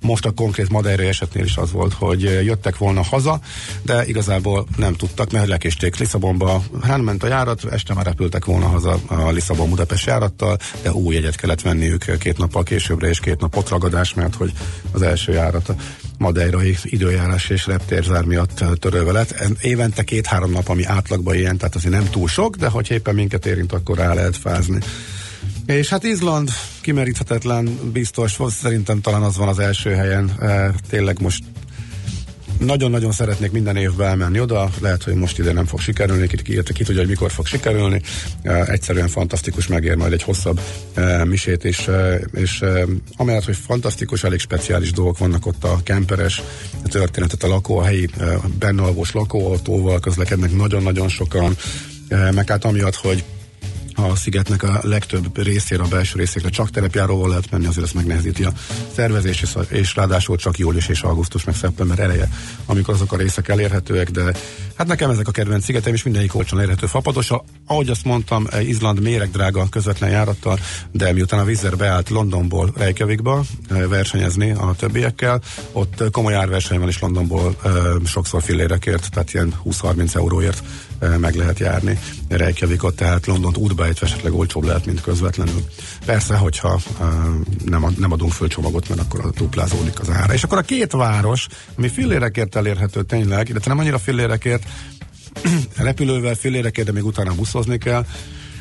most 0.00 0.26
a 0.26 0.30
konkrét 0.30 0.68
Madeira 0.68 1.02
esetnél 1.02 1.44
is 1.44 1.56
az 1.56 1.72
volt, 1.72 1.92
hogy 1.92 2.22
jöttek 2.22 2.78
volna 2.78 3.02
haza, 3.02 3.40
de 3.82 4.06
igazából 4.06 4.66
nem 4.76 4.94
tudtak, 4.94 5.30
mert 5.30 5.46
lekésték 5.46 5.96
Lisszabonba, 5.96 6.62
ment 7.00 7.22
a 7.22 7.26
járat, 7.26 7.64
este 7.64 7.94
már 7.94 8.04
repültek 8.04 8.44
volna 8.44 8.66
haza 8.66 8.98
a 9.06 9.30
Lisszabon-Budapest 9.30 10.06
járattal, 10.06 10.58
de 10.82 10.92
új 10.92 11.14
jegyet 11.14 11.36
kellett 11.36 11.60
venniük 11.60 12.18
két 12.18 12.38
nappal 12.38 12.62
későbbre, 12.62 13.08
és 13.08 13.20
két 13.20 13.40
nap 13.40 13.56
ott 13.56 13.68
ragadás, 13.68 14.14
mert 14.14 14.34
hogy 14.34 14.52
az 14.92 15.02
első 15.02 15.32
járat 15.32 15.74
madeirai 16.18 16.76
időjárás 16.82 17.48
és 17.48 17.66
reptérzár 17.66 18.24
miatt 18.24 18.64
törölve 18.78 19.12
lett. 19.12 19.44
Évente 19.60 20.02
két-három 20.02 20.50
nap, 20.50 20.68
ami 20.68 20.84
átlagban 20.84 21.34
ilyen, 21.34 21.56
tehát 21.56 21.74
azért 21.74 21.94
nem 21.94 22.10
túl 22.10 22.28
sok, 22.28 22.56
de 22.56 22.68
hogy 22.68 22.90
éppen 22.90 23.14
minket 23.14 23.46
érint, 23.46 23.72
akkor 23.72 23.96
rá 23.96 24.14
lehet 24.14 24.36
fázni. 24.36 24.78
És 25.66 25.88
hát 25.88 26.04
Izland 26.04 26.50
kimeríthetetlen, 26.80 27.78
biztos, 27.92 28.36
szerintem 28.48 29.00
talán 29.00 29.22
az 29.22 29.36
van 29.36 29.48
az 29.48 29.58
első 29.58 29.90
helyen. 29.90 30.30
E, 30.40 30.74
tényleg 30.88 31.20
most 31.20 31.44
nagyon-nagyon 32.58 33.12
szeretnék 33.12 33.50
minden 33.50 33.76
évben 33.76 34.08
elmenni 34.08 34.40
oda, 34.40 34.70
lehet, 34.80 35.02
hogy 35.02 35.14
most 35.14 35.38
ide 35.38 35.52
nem 35.52 35.66
fog 35.66 35.80
sikerülni, 35.80 36.26
ki, 36.26 36.36
ki, 36.36 36.62
ki 36.62 36.84
tudja, 36.84 37.00
hogy 37.00 37.08
mikor 37.08 37.30
fog 37.30 37.46
sikerülni. 37.46 38.00
Uh, 38.44 38.70
egyszerűen 38.70 39.08
fantasztikus, 39.08 39.66
megér 39.66 39.94
majd 39.94 40.12
egy 40.12 40.22
hosszabb 40.22 40.60
uh, 40.96 41.24
misét, 41.24 41.64
és, 41.64 41.86
uh, 41.88 42.14
és 42.32 42.60
uh, 42.60 42.82
amellett, 43.16 43.44
hogy 43.44 43.56
fantasztikus, 43.56 44.24
elég 44.24 44.38
speciális 44.38 44.92
dolgok 44.92 45.18
vannak 45.18 45.46
ott 45.46 45.64
a 45.64 45.80
kemperes 45.82 46.42
történetet, 46.82 47.42
a 47.42 47.48
lakó, 47.48 47.78
a 47.78 47.84
helyi 47.84 48.08
uh, 48.18 48.44
bennalvós 48.58 49.12
lakóautóval 49.12 50.00
közlekednek 50.00 50.56
nagyon-nagyon 50.56 51.08
sokan, 51.08 51.56
uh, 52.10 52.32
meg 52.32 52.48
hát 52.48 52.64
amiatt, 52.64 52.94
hogy 52.94 53.24
a 53.94 54.16
szigetnek 54.16 54.62
a 54.62 54.80
legtöbb 54.82 55.42
részére, 55.42 55.82
a 55.82 55.88
belső 55.88 56.18
részékre 56.18 56.48
csak 56.48 56.70
terepjáróval 56.70 57.28
lehet 57.28 57.50
menni, 57.50 57.66
azért 57.66 57.84
ezt 57.84 57.94
megnehezíti 57.94 58.44
a 58.44 58.52
szervezés, 58.94 59.42
és, 59.42 59.56
és 59.68 59.94
ráadásul 59.94 60.36
csak 60.36 60.58
július 60.58 60.88
és 60.88 61.02
augusztus, 61.02 61.44
meg 61.44 61.54
szeptember 61.54 61.98
eleje, 61.98 62.28
amikor 62.66 62.94
azok 62.94 63.12
a 63.12 63.16
részek 63.16 63.48
elérhetőek, 63.48 64.10
de 64.10 64.32
hát 64.74 64.86
nekem 64.86 65.10
ezek 65.10 65.28
a 65.28 65.32
kedvenc 65.32 65.64
szigetem, 65.64 65.94
és 65.94 66.02
mindenik 66.02 66.34
olcsón 66.34 66.58
elérhető 66.58 66.86
fapados. 66.86 67.30
Ahogy 67.66 67.88
azt 67.88 68.04
mondtam, 68.04 68.46
Izland 68.60 69.00
méreg 69.00 69.30
drága 69.30 69.68
közvetlen 69.68 70.10
járattal, 70.10 70.58
de 70.92 71.12
miután 71.12 71.40
a 71.40 71.44
Vizer 71.44 71.76
beállt 71.76 72.08
Londonból 72.08 72.72
Reykjavikba 72.76 73.44
versenyezni 73.88 74.50
a 74.50 74.74
többiekkel, 74.78 75.40
ott 75.72 76.10
komoly 76.10 76.34
árverseny 76.34 76.78
van 76.78 76.88
is 76.88 76.98
Londonból 76.98 77.56
sokszor 78.04 78.42
fillérekért, 78.42 79.10
tehát 79.10 79.32
ilyen 79.32 79.54
20-30 79.64 80.14
euróért 80.14 80.62
meg 81.18 81.34
lehet 81.34 81.58
járni 81.58 81.98
Reykjavikot, 82.28 82.96
tehát 82.96 83.26
Londont 83.26 83.56
útba 83.56 83.83
beállítva 83.84 84.06
esetleg 84.06 84.32
olcsóbb 84.32 84.64
lehet, 84.64 84.86
mint 84.86 85.00
közvetlenül. 85.00 85.64
Persze, 86.06 86.36
hogyha 86.36 86.80
nem, 87.64 87.94
nem 87.98 88.12
adunk 88.12 88.32
föl 88.32 88.48
csomagot, 88.48 88.88
mert 88.88 89.00
akkor 89.00 89.30
duplázódik 89.30 90.00
az 90.00 90.10
ára. 90.10 90.32
És 90.32 90.42
akkor 90.42 90.58
a 90.58 90.62
két 90.62 90.92
város, 90.92 91.46
ami 91.76 91.88
fillérekért 91.88 92.56
elérhető 92.56 93.02
tényleg, 93.02 93.48
illetve 93.48 93.70
nem 93.70 93.78
annyira 93.78 93.98
fillérekért, 93.98 94.62
repülővel 95.76 96.34
fillérekért, 96.34 96.86
de 96.86 96.92
még 96.92 97.04
utána 97.04 97.34
buszozni 97.34 97.78
kell, 97.78 98.06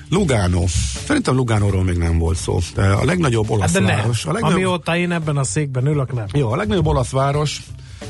Lugano. 0.10 0.64
Szerintem 1.06 1.36
Lugánóról 1.36 1.84
még 1.84 1.98
nem 1.98 2.18
volt 2.18 2.38
szó. 2.38 2.60
De 2.76 2.88
a 2.88 3.06
legnagyobb 3.06 3.50
olasz 3.50 3.74
hát 3.74 3.84
de 3.84 3.96
város. 3.96 4.26
A 4.26 4.32
legnagyobb... 4.32 4.58
Amióta 4.58 4.98
én 4.98 5.12
ebben 5.12 5.38
a 5.38 5.44
székben 5.44 5.88
ülök, 5.88 6.14
nem. 6.14 6.26
Jó, 6.34 6.52
a 6.52 6.56
legnagyobb 6.56 6.88
olasz 6.88 7.10
város 7.10 7.62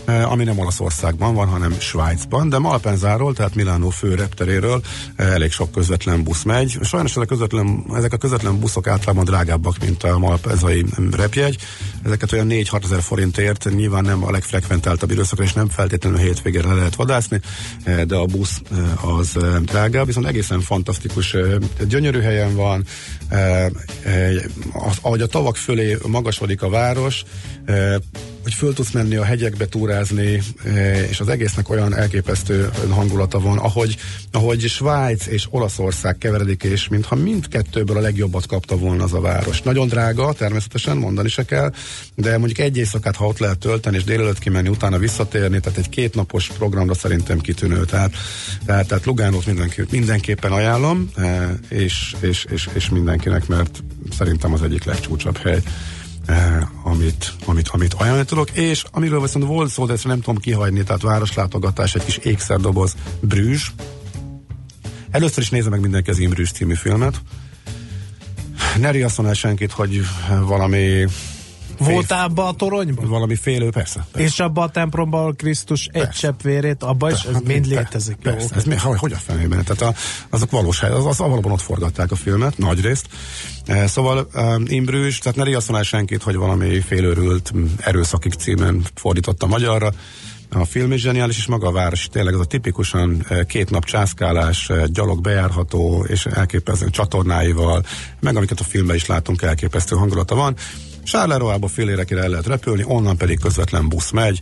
ami 0.05 0.43
nem 0.43 0.59
Olaszországban 0.59 1.35
van, 1.35 1.47
hanem 1.47 1.75
Svájcban, 1.79 2.49
de 2.49 2.57
Malpenzáról, 2.57 3.33
tehát 3.33 3.55
Milánó 3.55 3.89
fő 3.89 4.15
repteréről 4.15 4.81
eh, 5.15 5.33
elég 5.33 5.51
sok 5.51 5.71
közvetlen 5.71 6.23
busz 6.23 6.43
megy. 6.43 6.77
Sajnos 6.81 7.15
ezek 7.15 7.27
közvetlen, 7.27 7.85
ezek 7.95 8.13
a 8.13 8.17
közvetlen 8.17 8.59
buszok 8.59 8.87
általában 8.87 9.25
drágábbak, 9.25 9.77
mint 9.79 10.03
a 10.03 10.17
malpezai 10.17 10.85
repjegy. 11.11 11.57
Ezeket 12.03 12.31
olyan 12.31 12.47
4-6 12.49 12.83
ezer 12.83 13.01
forintért 13.01 13.69
nyilván 13.75 14.03
nem 14.03 14.23
a 14.23 14.31
legfrekventáltabb 14.31 15.11
időszakra, 15.11 15.43
és 15.43 15.53
nem 15.53 15.69
feltétlenül 15.69 16.19
hétvégére 16.19 16.67
le 16.67 16.73
lehet 16.73 16.95
vadászni, 16.95 17.39
eh, 17.83 18.01
de 18.03 18.15
a 18.15 18.25
busz 18.25 18.61
az 19.01 19.37
drágább, 19.61 20.05
viszont 20.05 20.27
egészen 20.27 20.61
fantasztikus, 20.61 21.35
gyönyörű 21.87 22.19
helyen 22.19 22.55
van, 22.55 22.85
ahogy 25.01 25.21
a 25.21 25.27
tavak 25.27 25.55
fölé 25.55 25.97
magasodik 26.07 26.61
a 26.61 26.69
város, 26.69 27.23
hogy 28.43 28.53
föl 28.53 28.73
tudsz 28.73 28.91
menni 28.91 29.15
a 29.15 29.23
hegyekbe 29.23 29.67
túrázni, 29.83 30.41
eh, 30.63 31.09
és 31.09 31.19
az 31.19 31.27
egésznek 31.27 31.69
olyan 31.69 31.95
elképesztő 31.95 32.69
hangulata 32.89 33.39
van, 33.39 33.57
ahogy, 33.57 33.97
ahogy 34.31 34.59
Svájc 34.67 35.27
és 35.27 35.47
Olaszország 35.49 36.17
keveredik, 36.17 36.63
és 36.63 36.87
mintha 36.87 37.15
mindkettőből 37.15 37.97
a 37.97 37.99
legjobbat 37.99 38.45
kapta 38.45 38.77
volna 38.77 39.03
az 39.03 39.13
a 39.13 39.21
város. 39.21 39.61
Nagyon 39.61 39.87
drága, 39.87 40.33
természetesen 40.33 40.97
mondani 40.97 41.29
se 41.29 41.45
kell, 41.45 41.73
de 42.15 42.37
mondjuk 42.37 42.59
egy 42.59 42.77
éjszakát, 42.77 43.15
ha 43.15 43.25
ott 43.25 43.37
lehet 43.37 43.57
tölteni, 43.57 43.95
és 43.95 44.03
délelőtt 44.03 44.39
kimenni, 44.39 44.69
utána 44.69 44.97
visszatérni, 44.97 45.59
tehát 45.59 45.77
egy 45.77 45.89
kétnapos 45.89 46.47
programra 46.47 46.93
szerintem 46.93 47.39
kitűnő. 47.39 47.85
Tehát, 47.85 48.11
tehát, 48.65 48.87
tehát 48.87 49.05
Lugánót 49.05 49.45
mindenki, 49.45 49.83
mindenképpen 49.91 50.51
ajánlom, 50.51 51.09
eh, 51.15 51.49
és, 51.69 52.15
és, 52.19 52.45
és, 52.49 52.69
és 52.73 52.89
mindenkinek, 52.89 53.47
mert 53.47 53.83
szerintem 54.17 54.53
az 54.53 54.61
egyik 54.61 54.83
legcsúcsabb 54.83 55.37
hely 55.37 55.61
eh, 56.25 56.61
amit, 56.93 57.33
amit, 57.45 57.67
amit 57.67 57.93
ajánlani 57.93 58.25
tudok, 58.25 58.49
és 58.51 58.83
amiről 58.91 59.21
viszont 59.21 59.45
volt 59.45 59.71
szó, 59.71 59.85
de 59.85 59.93
ezt 59.93 60.05
nem 60.05 60.21
tudom 60.21 60.37
kihagyni, 60.37 60.83
tehát 60.83 61.01
városlátogatás, 61.01 61.95
egy 61.95 62.05
kis 62.05 62.17
ékszerdoboz, 62.17 62.95
Brűs. 63.19 63.73
Először 65.11 65.43
is 65.43 65.49
nézze 65.49 65.69
meg 65.69 65.79
mindenki 65.79 66.09
az 66.09 66.19
Imbrűs 66.19 66.51
című 66.51 66.73
filmet. 66.73 67.21
Ne 68.79 68.91
riasszon 68.91 69.27
el 69.27 69.33
senkit, 69.33 69.71
hogy 69.71 70.01
valami 70.45 71.05
Voltál 71.91 72.25
abba 72.25 72.47
a 72.47 72.53
toronyban? 72.53 73.07
Valami 73.07 73.35
félő, 73.35 73.69
persze. 73.69 74.05
persze. 74.11 74.27
És 74.27 74.39
abba 74.39 74.61
a 74.61 74.69
templomban 74.69 75.35
Krisztus 75.35 75.87
egy 75.91 76.09
csepp 76.09 76.41
vérét, 76.41 76.83
abba 76.83 77.11
is, 77.11 77.23
ez 77.23 77.33
hát, 77.33 77.43
mind 77.43 77.65
létezik. 77.65 78.15
Persze, 78.15 78.47
jó, 78.51 78.57
ez 78.57 78.63
mi, 78.63 78.75
hogy, 78.75 78.97
hogy 78.97 79.11
a 79.11 79.17
fenében? 79.17 79.63
Tehát 79.63 79.81
a, 79.81 79.99
azok 80.29 80.51
valós 80.51 80.79
hely, 80.79 80.91
az, 80.91 81.05
az, 81.05 81.17
valóban 81.17 81.51
ott 81.51 81.61
forgatták 81.61 82.11
a 82.11 82.15
filmet, 82.15 82.57
nagy 82.57 82.81
részt. 82.81 83.07
E, 83.65 83.87
szóval 83.87 84.27
um, 84.35 84.63
Imbrűs, 84.67 85.17
tehát 85.17 85.37
ne 85.37 85.43
riasszon 85.43 85.75
el 85.75 85.83
senkit, 85.83 86.23
hogy 86.23 86.35
valami 86.35 86.79
félőrült 86.79 87.53
erőszakik 87.77 88.33
címen 88.33 88.85
fordította 88.95 89.47
magyarra. 89.47 89.91
A 90.55 90.65
film 90.65 90.91
is 90.91 91.01
zseniális, 91.01 91.37
és 91.37 91.45
maga 91.45 91.67
a 91.67 91.71
város 91.71 92.07
tényleg 92.11 92.33
ez 92.33 92.39
a 92.39 92.45
tipikusan 92.45 93.25
két 93.47 93.69
nap 93.69 93.85
császkálás, 93.85 94.71
gyalog 94.85 95.21
bejárható, 95.21 96.05
és 96.07 96.25
elképesztő 96.25 96.89
csatornáival, 96.89 97.83
meg 98.19 98.35
amiket 98.35 98.59
a 98.59 98.63
filmben 98.63 98.95
is 98.95 99.05
látunk, 99.05 99.41
elképesztő 99.41 99.95
hangulata 99.95 100.35
van. 100.35 100.55
Sárleroába 101.05 101.67
fél 101.67 101.89
érekére 101.89 102.21
el 102.21 102.29
lehet 102.29 102.47
repülni, 102.47 102.83
onnan 102.87 103.17
pedig 103.17 103.39
közvetlen 103.39 103.89
busz 103.89 104.11
megy, 104.11 104.39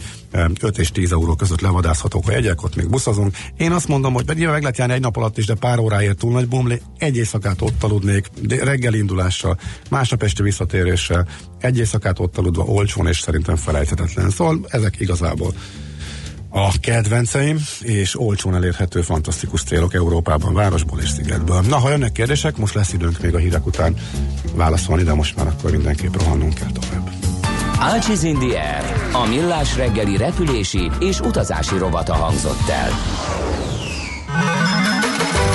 5 0.61 0.77
és 0.77 0.91
10 0.91 1.11
euró 1.11 1.35
között 1.35 1.61
levadázhatók 1.61 2.27
a 2.27 2.31
jegyek, 2.31 2.63
ott 2.63 2.75
még 2.75 2.89
buszozunk. 2.89 3.35
Én 3.57 3.71
azt 3.71 3.87
mondom, 3.87 4.13
hogy 4.13 4.25
nyilván 4.33 4.53
meg 4.53 4.61
lehet 4.61 4.77
járni 4.77 4.93
egy 4.93 5.01
nap 5.01 5.17
alatt 5.17 5.37
is, 5.37 5.45
de 5.45 5.53
pár 5.53 5.79
óráért 5.79 6.17
túl 6.17 6.31
nagy 6.31 6.47
bomlé, 6.47 6.81
egy 6.97 7.17
éjszakát 7.17 7.61
ott 7.61 7.83
aludnék, 7.83 8.27
de 8.41 8.63
reggel 8.63 8.93
indulással, 8.93 9.59
másnap 9.89 10.23
este 10.23 10.43
visszatéréssel, 10.43 11.27
egy 11.59 11.77
éjszakát 11.77 12.19
ott 12.19 12.37
aludva 12.37 12.63
olcsón 12.63 13.07
és 13.07 13.19
szerintem 13.19 13.55
felejthetetlen. 13.55 14.29
Szóval 14.29 14.59
ezek 14.67 14.99
igazából 14.99 15.53
a 16.53 16.71
kedvenceim, 16.81 17.59
és 17.81 18.19
olcsón 18.19 18.55
elérhető 18.55 19.01
fantasztikus 19.01 19.63
célok 19.63 19.93
Európában, 19.93 20.53
városból 20.53 20.99
és 20.99 21.09
szigetből. 21.09 21.61
Na, 21.61 21.77
ha 21.77 21.89
jönnek 21.89 22.11
kérdések, 22.11 22.57
most 22.57 22.73
lesz 22.73 22.93
időnk 22.93 23.21
még 23.21 23.35
a 23.35 23.37
hírek 23.37 23.65
után 23.65 23.95
válaszolni, 24.55 25.03
de 25.03 25.13
most 25.13 25.35
már 25.35 25.47
akkor 25.47 25.71
mindenképp 25.71 26.15
rohannunk 26.15 26.53
kell 26.53 26.71
tovább. 26.71 27.09
Ácsiz 27.79 28.23
Indier, 28.23 29.09
a 29.11 29.25
millás 29.25 29.75
reggeli 29.75 30.17
repülési 30.17 30.91
és 30.99 31.19
utazási 31.19 31.77
rovata 31.77 32.13
hangzott 32.13 32.69
el. 32.69 32.91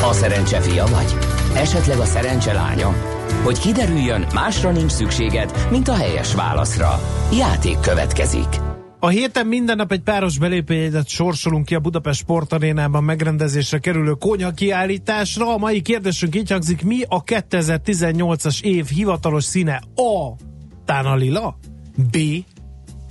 A 0.08 0.12
szerencse 0.12 0.60
fia 0.60 0.86
vagy? 0.86 1.16
Esetleg 1.54 1.98
a 1.98 2.04
szerencse 2.04 2.52
lánya? 2.52 2.94
Hogy 3.42 3.58
kiderüljön, 3.58 4.26
másra 4.34 4.70
nincs 4.70 4.92
szükséged, 4.92 5.66
mint 5.70 5.88
a 5.88 5.94
helyes 5.94 6.34
válaszra. 6.34 7.00
Játék 7.32 7.80
következik. 7.80 8.65
A 9.00 9.08
héten 9.08 9.46
minden 9.46 9.76
nap 9.76 9.92
egy 9.92 10.00
páros 10.00 10.38
belépőjegyet 10.38 11.08
sorsolunk 11.08 11.64
ki 11.64 11.74
a 11.74 11.80
Budapest 11.80 12.20
Sportarénában 12.20 13.04
megrendezésre 13.04 13.78
kerülő 13.78 14.12
kónya 14.12 14.50
kiállításra. 14.50 15.54
A 15.54 15.58
mai 15.58 15.82
kérdésünk 15.82 16.36
így 16.36 16.50
hangzik, 16.50 16.82
mi 16.82 17.02
a 17.08 17.24
2018-as 17.24 18.62
év 18.62 18.86
hivatalos 18.86 19.44
színe? 19.44 19.82
A. 19.94 20.34
Tána 20.84 21.14
lila? 21.14 21.58
B. 22.10 22.18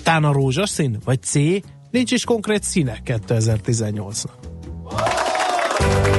Tána 0.03 0.31
rózsaszín? 0.31 0.97
Vagy 1.05 1.21
C. 1.21 1.33
Nincs 1.91 2.11
is 2.11 2.23
konkrét 2.23 2.63
színe 2.63 2.97
2018-nak. 3.05 4.29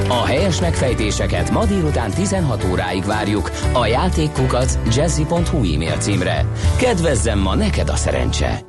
A 0.07 0.25
helyes 0.25 0.59
megfejtéseket 0.59 1.51
ma 1.51 1.65
délután 1.65 2.11
16 2.11 2.63
óráig 2.71 3.03
várjuk 3.03 3.51
a 3.73 3.85
játékkukat 3.85 4.79
jazzy.hu 4.95 5.73
e-mail 5.73 5.97
címre. 5.97 6.45
Kedvezzem 6.77 7.39
ma 7.39 7.55
neked 7.55 7.89
a 7.89 7.95
szerencse! 7.95 8.65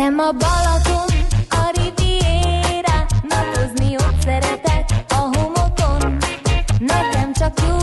Nekem 0.00 0.18
a 0.18 0.32
Balaton, 0.32 1.08
a 1.50 1.70
Riviera, 1.74 3.06
napozni 3.22 3.96
ott 3.96 4.20
szeretek 4.20 4.84
a 5.08 5.14
homokon. 5.14 6.16
Nekem 6.78 7.32
csak 7.32 7.52
jó 7.68 7.79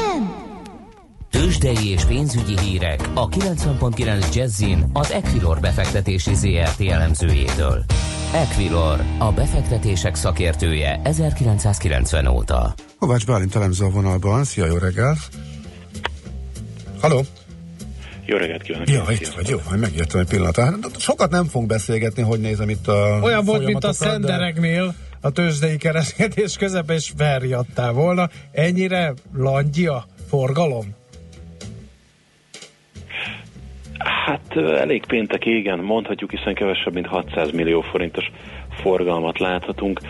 Igen? 0.00 0.38
Tőzsdei 1.30 1.88
és 1.88 2.04
pénzügyi 2.04 2.58
hírek 2.60 3.08
a 3.14 3.28
90.9 3.28 4.34
Jazzin 4.34 4.90
az 4.92 5.10
Equilor 5.10 5.60
befektetési 5.60 6.34
ZRT 6.34 6.80
elemzőjétől. 6.80 7.84
Equilor, 8.34 9.00
a 9.18 9.32
befektetések 9.32 10.14
szakértője 10.14 11.00
1990 11.04 12.26
óta. 12.26 12.74
Kovács 12.98 13.26
Bálint 13.26 13.54
elemző 13.56 13.84
a 13.84 13.90
vonalban. 13.90 14.44
Szia, 14.44 14.66
jó 14.66 14.76
reggelt! 14.76 15.18
Halló! 17.00 17.20
Jó 18.26 18.36
reggelt 18.36 18.62
kívánok! 18.62 18.88
Ja, 18.88 19.04
itt 19.08 19.28
vagy, 19.28 19.48
jó, 19.48 19.58
majd 19.68 19.80
megértem 19.80 20.20
egy 20.20 20.28
pillanat. 20.28 20.56
Hát, 20.56 20.74
Sokat 20.98 21.30
nem 21.30 21.44
fogunk 21.44 21.70
beszélgetni, 21.70 22.22
hogy 22.22 22.40
nézem 22.40 22.68
itt 22.68 22.88
a 22.88 23.20
Olyan 23.22 23.44
volt, 23.44 23.64
mint 23.64 23.84
a 23.84 23.92
folyamatokat, 23.92 23.98
de- 23.98 24.32
szendereknél 24.32 24.94
a 25.20 25.30
tőzsdei 25.30 25.76
kereskedés 25.76 26.56
közepén, 26.56 26.96
és 26.96 27.12
verjadtál 27.16 27.92
volna. 27.92 28.28
Ennyire 28.52 29.12
langyia 29.34 30.04
forgalom? 30.28 30.98
Hát 33.98 34.56
elég 34.56 35.06
péntek, 35.06 35.46
igen, 35.46 35.78
mondhatjuk, 35.78 36.30
hiszen 36.30 36.54
kevesebb, 36.54 36.92
mint 36.92 37.06
600 37.06 37.50
millió 37.50 37.80
forintos 37.80 38.30
forgalmat 38.82 39.38
láthatunk, 39.38 40.00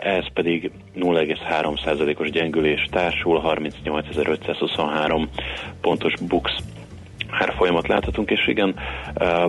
ez 0.00 0.32
pedig 0.32 0.70
0,3%-os 0.96 2.30
gyengülés 2.30 2.88
társul, 2.90 3.42
38.523 3.44 5.26
pontos 5.80 6.12
bux 6.28 6.52
árfolyamat 7.30 7.88
láthatunk, 7.88 8.30
és 8.30 8.46
igen, 8.46 8.74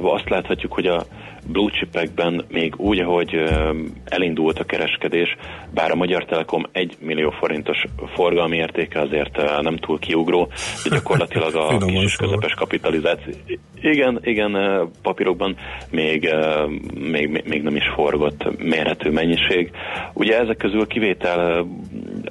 azt 0.01 0.29
láthatjuk, 0.29 0.73
hogy 0.73 0.85
a 0.85 1.05
blue 1.47 1.71
chipekben 1.71 2.45
még 2.49 2.73
úgy, 2.77 2.99
ahogy 2.99 3.35
elindult 4.05 4.59
a 4.59 4.63
kereskedés, 4.63 5.35
bár 5.73 5.91
a 5.91 5.95
Magyar 5.95 6.25
Telekom 6.25 6.65
1 6.71 6.95
millió 6.99 7.29
forintos 7.39 7.83
forgalmi 8.13 8.57
értéke 8.57 9.01
azért 9.01 9.61
nem 9.61 9.77
túl 9.77 9.99
kiugró, 9.99 10.47
de 10.83 10.89
gyakorlatilag 10.89 11.55
a 11.55 11.77
kis 11.85 12.03
és 12.03 12.15
közepes 12.15 12.53
kapitalizáció. 12.53 13.33
Igen, 13.81 14.19
igen, 14.23 14.51
papírokban 15.01 15.55
még, 15.91 16.33
még, 16.93 17.43
még- 17.45 17.63
nem 17.63 17.75
is 17.75 17.83
forgott 17.95 18.57
mérhető 18.59 19.11
mennyiség. 19.11 19.71
Ugye 20.13 20.39
ezek 20.39 20.57
közül 20.57 20.87
kivétel 20.87 21.65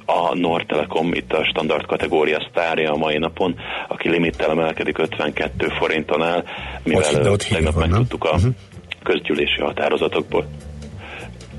a 0.05 0.35
Nord 0.35 0.65
Telekom, 0.65 1.13
itt 1.13 1.33
a 1.33 1.45
standard 1.45 1.85
kategória 1.85 2.47
sztárja 2.49 2.91
a 2.91 2.97
mai 2.97 3.17
napon, 3.17 3.55
aki 3.87 4.09
limittel 4.09 4.49
emelkedik 4.49 4.97
52 4.97 5.67
forinton 5.67 6.21
áll, 6.21 6.43
mivel 6.83 7.09
hír 7.09 7.35
tegnap 7.37 7.75
megtudtuk 7.75 8.23
a 8.23 8.35
Mhm. 8.35 8.47
Közgyűlési 9.05 9.61
határozatokból, 9.61 10.45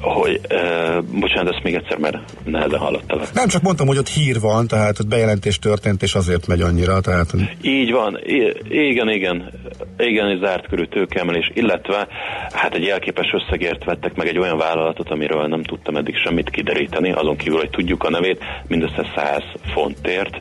hogy, 0.00 0.40
uh, 0.50 1.04
bocsánat, 1.20 1.54
ezt 1.54 1.62
még 1.62 1.74
egyszer, 1.74 1.98
mert 1.98 2.16
nehezen 2.44 2.78
hallottalak. 2.78 3.32
Nem 3.32 3.48
csak 3.48 3.62
mondtam, 3.62 3.86
hogy 3.86 3.98
ott 3.98 4.08
hír 4.08 4.40
van, 4.40 4.66
tehát 4.66 4.98
ott 4.98 5.06
bejelentés 5.06 5.58
történt, 5.58 6.02
és 6.02 6.14
azért 6.14 6.46
megy 6.46 6.60
annyira, 6.60 7.00
tehát 7.00 7.34
Így 7.62 7.90
van, 7.92 8.18
I- 8.24 8.56
igen, 8.68 9.08
igen, 9.08 9.52
igen, 9.98 10.26
egy 10.26 10.40
zárt 10.40 10.68
körű 10.68 10.84
tőkeemelés, 10.84 11.50
illetve 11.54 12.08
hát 12.52 12.74
egy 12.74 12.84
jelképes 12.84 13.32
összegért 13.32 13.84
vettek 13.84 14.14
meg 14.14 14.26
egy 14.26 14.38
olyan 14.38 14.58
vállalatot, 14.58 15.10
amiről 15.10 15.46
nem 15.46 15.62
tudtam 15.62 15.96
eddig 15.96 16.16
semmit 16.16 16.50
kideríteni, 16.50 17.12
azon 17.12 17.36
kívül, 17.36 17.58
hogy 17.58 17.70
tudjuk 17.70 18.04
a 18.04 18.10
nevét, 18.10 18.44
mindössze 18.68 19.12
100 19.16 19.42
fontért. 19.74 20.40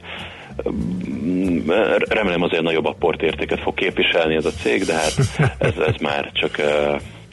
Remélem 2.10 2.41
azért 2.41 2.62
nagyobb 2.63 2.86
apportértéket 2.86 3.60
fog 3.60 3.74
képviselni 3.74 4.36
ez 4.36 4.46
a 4.46 4.52
cég, 4.62 4.84
de 4.84 4.94
hát 4.94 5.13
ez, 5.58 5.74
ez 5.88 5.96
már 6.02 6.32
csak 6.34 6.62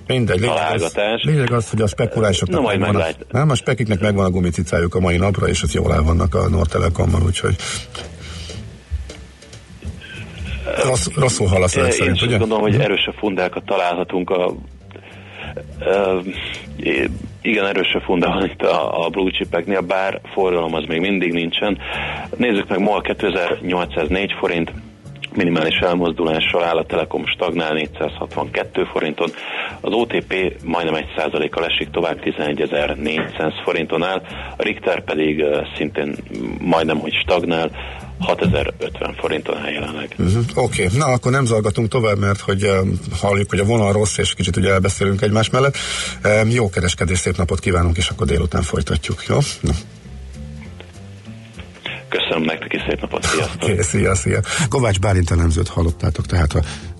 mindegy. 0.07 0.41
Lényeg 0.41 0.55
az, 0.57 0.61
Találgatás. 0.61 1.23
lényeg 1.25 1.53
az, 1.53 1.71
hogy 1.71 1.81
a 1.83 1.87
spekulásoknak 1.87 2.61
Na, 2.61 2.67
majd 2.67 2.79
megvan 2.79 3.01
a, 3.01 3.05
meglát. 3.05 3.27
nem, 3.33 3.51
a 3.51 3.55
spekiknek 3.55 4.01
megvan 4.01 4.25
a 4.25 4.31
gumicicájuk 4.31 4.95
a 4.95 5.01
mai 5.01 5.17
napra, 5.17 5.49
és 5.49 5.63
az 5.63 5.75
jól 5.75 5.93
el 5.93 6.03
vannak 6.03 6.35
a 6.35 6.49
Nord 6.49 6.69
Telekommal, 6.69 7.23
úgyhogy 7.27 7.57
Rossz, 10.85 11.07
rosszul 11.17 11.47
hallasz 11.47 11.77
Én 11.77 11.87
is 11.87 11.95
szerint, 11.95 12.17
azt 12.17 12.27
ugye? 12.27 12.37
gondolom, 12.37 12.63
hogy 12.63 12.81
erősebb 12.81 13.15
fundákat 13.15 13.65
találhatunk 13.65 14.31
a 14.31 14.55
Ö, 15.81 16.19
igen, 17.43 17.67
erősebb 17.67 18.03
funda 18.03 18.45
itt 18.45 18.63
a, 18.63 19.05
a 19.05 19.09
blue 19.09 19.31
chipeknél, 19.31 19.81
bár 19.81 20.21
forgalom 20.33 20.75
az 20.75 20.85
még 20.89 21.01
mindig 21.01 21.33
nincsen. 21.33 21.79
Nézzük 22.37 22.69
meg, 22.69 22.79
MOL 22.79 23.01
2804 23.01 24.33
forint, 24.39 24.73
minimális 25.35 25.79
elmozdulással 25.79 26.65
áll 26.65 26.77
a 26.77 26.85
Telekom 26.85 27.27
stagnál 27.27 27.73
462 27.73 28.85
forinton, 28.85 29.29
az 29.81 29.93
OTP 29.93 30.35
majdnem 30.65 31.05
1%-kal 31.17 31.65
esik 31.65 31.91
tovább 31.91 32.21
11.400 32.25 33.53
forinton 33.65 34.03
áll, 34.03 34.23
a 34.57 34.63
Richter 34.63 35.05
pedig 35.05 35.45
szintén 35.77 36.15
majdnem, 36.61 36.99
hogy 36.99 37.13
stagnál 37.13 37.71
6050 38.23 39.15
forinton 39.15 39.57
áll 39.57 39.71
jelenleg. 39.71 40.15
Uh-huh. 40.19 40.45
Oké, 40.55 40.85
okay. 40.85 40.99
na 40.99 41.07
akkor 41.07 41.33
nem 41.33 41.45
zalgatunk 41.45 41.89
tovább, 41.89 42.19
mert 42.19 42.41
hogy 42.41 42.65
um, 42.65 43.01
halljuk, 43.21 43.51
hogy 43.51 43.59
a 43.59 43.65
vonal 43.65 43.93
rossz, 43.93 44.19
és 44.19 44.35
kicsit 44.35 44.57
ugye 44.57 44.73
elbeszélünk 44.73 45.23
egymás 45.23 45.51
mellett. 45.51 45.77
Um, 46.25 46.51
jó 46.51 46.71
kereskedés, 46.71 47.19
szép 47.19 47.37
napot 47.37 47.61
kívánunk, 47.61 47.97
és 47.97 48.09
akkor 48.09 48.27
délután 48.27 48.63
folytatjuk, 48.63 49.25
jó? 49.29 49.39
Na, 49.61 49.73
Köszönöm 52.09 52.43
nektek, 52.43 52.73
és 52.73 52.83
szép 52.89 53.01
napot, 53.01 53.23
sziasztok! 53.23 53.63
okay, 53.63 53.83
szia, 53.83 54.15
szia. 54.15 54.41
Kovács 54.69 54.99
Bálint 54.99 55.31
elemzőt 55.31 55.69
hallottátok 55.69 56.27
tehát 56.27 56.53
a 56.53 56.63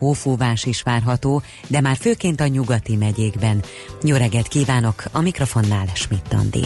hófúvás 0.00 0.64
is 0.64 0.82
várható, 0.82 1.42
de 1.66 1.80
már 1.80 1.96
főként 1.96 2.40
a 2.40 2.46
nyugati 2.46 2.96
megyékben. 2.96 3.62
Jó 4.02 4.16
reggelt 4.16 4.48
kívánok, 4.48 5.04
a 5.12 5.20
mikrofonnál 5.20 5.86
Schmidt 5.94 6.32
Andi. 6.32 6.64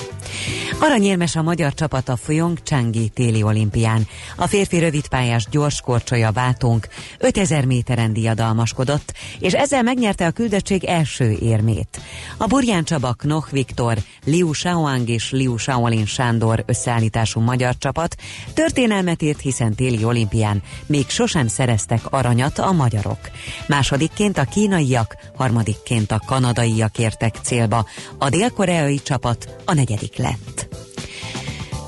Aranyérmes 0.80 1.36
a 1.36 1.42
magyar 1.42 1.74
csapat 1.74 2.08
a 2.08 2.18
Pyeongchangi 2.26 3.08
téli 3.08 3.42
olimpián. 3.42 4.06
A 4.36 4.46
férfi 4.46 4.78
rövidpályás 4.78 5.46
gyors 5.50 5.80
korcsolya 5.80 6.32
Vátunk 6.32 6.88
5000 7.18 7.64
méteren 7.64 8.12
diadalmaskodott, 8.12 9.12
és 9.38 9.52
ezzel 9.52 9.82
megnyerte 9.82 10.26
a 10.26 10.30
küldöttség 10.30 10.84
első 10.84 11.30
érmét. 11.30 12.00
A 12.36 12.46
Burján 12.46 12.84
Csaba, 12.84 13.12
Knoch 13.12 13.50
Viktor, 13.50 13.98
Liu 14.24 14.52
Shaoang 14.52 15.08
és 15.08 15.30
Liu 15.30 15.56
Shaolin 15.56 16.06
Sándor 16.06 16.62
összeállítású 16.66 17.40
magyar 17.40 17.78
csapat 17.78 18.16
történelmet 18.54 19.22
írt, 19.22 19.40
hiszen 19.40 19.74
téli 19.74 20.04
olimpián 20.04 20.62
még 20.86 21.08
sosem 21.08 21.46
szereztek 21.46 22.12
aranyat 22.12 22.58
a 22.58 22.72
magyarok. 22.72 23.23
Másodikként 23.68 24.38
a 24.38 24.44
kínaiak, 24.44 25.16
harmadikként 25.36 26.10
a 26.12 26.22
kanadaiak 26.26 26.98
értek 26.98 27.34
célba, 27.42 27.86
a 28.18 28.28
dél-koreai 28.28 28.98
csapat 29.02 29.56
a 29.64 29.74
negyedik 29.74 30.16
lett. 30.16 30.68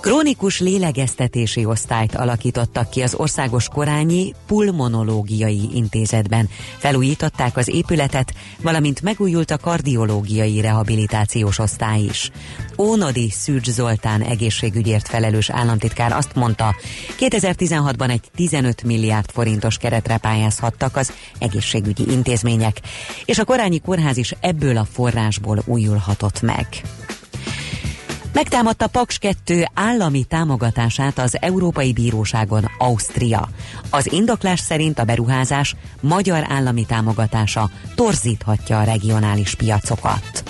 Krónikus 0.06 0.60
lélegeztetési 0.60 1.64
osztályt 1.64 2.14
alakítottak 2.14 2.90
ki 2.90 3.02
az 3.02 3.14
Országos 3.14 3.68
Korányi 3.68 4.32
Pulmonológiai 4.46 5.68
Intézetben. 5.74 6.48
Felújították 6.78 7.56
az 7.56 7.68
épületet, 7.68 8.32
valamint 8.62 9.02
megújult 9.02 9.50
a 9.50 9.56
kardiológiai 9.56 10.60
rehabilitációs 10.60 11.58
osztály 11.58 12.00
is. 12.00 12.30
Ónodi 12.78 13.30
Szűcs 13.30 13.70
Zoltán 13.70 14.22
egészségügyért 14.22 15.08
felelős 15.08 15.50
államtitkár 15.50 16.12
azt 16.12 16.34
mondta, 16.34 16.76
2016-ban 17.18 18.10
egy 18.10 18.30
15 18.34 18.82
milliárd 18.82 19.30
forintos 19.30 19.76
keretre 19.76 20.16
pályázhattak 20.16 20.96
az 20.96 21.12
egészségügyi 21.38 22.10
intézmények, 22.10 22.80
és 23.24 23.38
a 23.38 23.44
Korányi 23.44 23.80
Kórház 23.80 24.16
is 24.16 24.34
ebből 24.40 24.76
a 24.76 24.84
forrásból 24.84 25.62
újulhatott 25.64 26.42
meg. 26.42 26.66
Megtámadta 28.36 28.86
Paks 28.86 29.18
2 29.18 29.66
állami 29.74 30.24
támogatását 30.24 31.18
az 31.18 31.36
Európai 31.40 31.92
Bíróságon 31.92 32.70
Ausztria. 32.78 33.48
Az 33.90 34.12
indoklás 34.12 34.60
szerint 34.60 34.98
a 34.98 35.04
beruházás 35.04 35.76
magyar 36.00 36.46
állami 36.48 36.84
támogatása 36.86 37.70
torzíthatja 37.94 38.80
a 38.80 38.84
regionális 38.84 39.54
piacokat. 39.54 40.42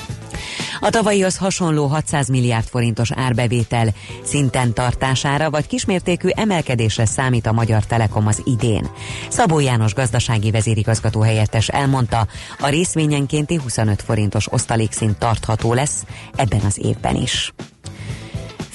A 0.80 0.90
tavalyihoz 0.90 1.36
hasonló 1.36 1.86
600 1.86 2.28
milliárd 2.28 2.66
forintos 2.66 3.12
árbevétel 3.12 3.88
szinten 4.22 4.72
tartására 4.72 5.50
vagy 5.50 5.66
kismértékű 5.66 6.28
emelkedésre 6.28 7.04
számít 7.04 7.46
a 7.46 7.52
Magyar 7.52 7.84
Telekom 7.84 8.26
az 8.26 8.42
idén. 8.44 8.88
Szabó 9.28 9.60
János 9.60 9.94
gazdasági 9.94 10.50
vezérigazgató 10.50 11.20
helyettes 11.20 11.68
elmondta, 11.68 12.26
a 12.60 12.68
részvényenkénti 12.68 13.54
25 13.54 14.02
forintos 14.02 14.52
osztalékszint 14.52 15.18
tartható 15.18 15.74
lesz 15.74 16.04
ebben 16.36 16.60
az 16.60 16.78
évben 16.82 17.16
is. 17.16 17.52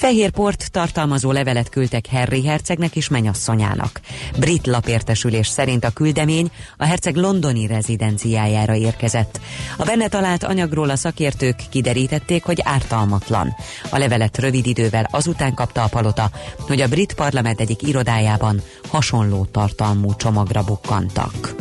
Fehérport 0.01 0.71
tartalmazó 0.71 1.31
levelet 1.31 1.69
küldtek 1.69 2.05
Harry 2.09 2.45
hercegnek 2.45 2.95
és 2.95 3.07
menyasszonyának. 3.07 3.99
Brit 4.39 4.67
lapértesülés 4.67 5.47
szerint 5.47 5.83
a 5.83 5.89
küldemény 5.89 6.51
a 6.77 6.85
herceg 6.85 7.15
londoni 7.15 7.67
rezidenciájára 7.67 8.75
érkezett. 8.75 9.39
A 9.77 9.83
benne 9.83 10.07
talált 10.07 10.43
anyagról 10.43 10.89
a 10.89 10.95
szakértők 10.95 11.55
kiderítették, 11.69 12.43
hogy 12.43 12.61
ártalmatlan. 12.63 13.55
A 13.89 13.97
levelet 13.97 14.37
rövid 14.37 14.65
idővel 14.67 15.07
azután 15.11 15.53
kapta 15.53 15.83
a 15.83 15.87
palota, 15.87 16.29
hogy 16.57 16.81
a 16.81 16.87
brit 16.87 17.13
parlament 17.13 17.59
egyik 17.59 17.81
irodájában 17.81 18.61
hasonló 18.87 19.45
tartalmú 19.51 20.15
csomagra 20.15 20.63
bukkantak. 20.63 21.55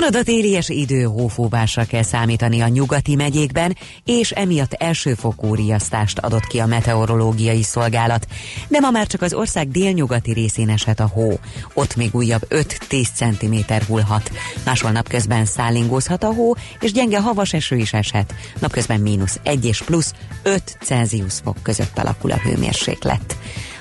Marad 0.00 0.26
a 0.26 0.72
idő, 0.72 1.02
hófúvásra 1.02 1.84
kell 1.84 2.02
számítani 2.02 2.60
a 2.60 2.68
nyugati 2.68 3.14
megyékben, 3.14 3.76
és 4.04 4.30
emiatt 4.30 4.72
elsőfokú 4.72 5.54
riasztást 5.54 6.18
adott 6.18 6.46
ki 6.46 6.58
a 6.58 6.66
meteorológiai 6.66 7.62
szolgálat. 7.62 8.26
De 8.68 8.80
ma 8.80 8.90
már 8.90 9.06
csak 9.06 9.22
az 9.22 9.34
ország 9.34 9.70
délnyugati 9.70 10.32
részén 10.32 10.68
eshet 10.68 11.00
a 11.00 11.06
hó. 11.06 11.38
Ott 11.74 11.96
még 11.96 12.14
újabb 12.14 12.46
5-10 12.48 13.06
cm 13.14 13.74
hullhat. 13.86 14.30
Máshol 14.64 14.90
napközben 14.90 15.44
szállingózhat 15.44 16.24
a 16.24 16.32
hó, 16.32 16.54
és 16.80 16.92
gyenge 16.92 17.20
havas 17.20 17.52
eső 17.52 17.76
is 17.76 17.92
eshet. 17.92 18.34
Napközben 18.58 19.00
mínusz 19.00 19.40
1 19.42 19.64
és 19.64 19.82
plusz 19.82 20.12
5 20.42 20.78
Celsius 20.80 21.34
fok 21.44 21.56
között 21.62 21.98
alakul 21.98 22.30
a 22.30 22.38
hőmérséklet. 22.38 23.36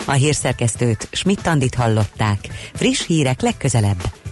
A 0.05 0.11
hírszerkesztőt 0.11 1.07
Schmidt-Tandit 1.11 1.75
hallották. 1.75 2.47
Friss 2.73 3.05
hírek 3.05 3.41
legközelebb, 3.41 4.03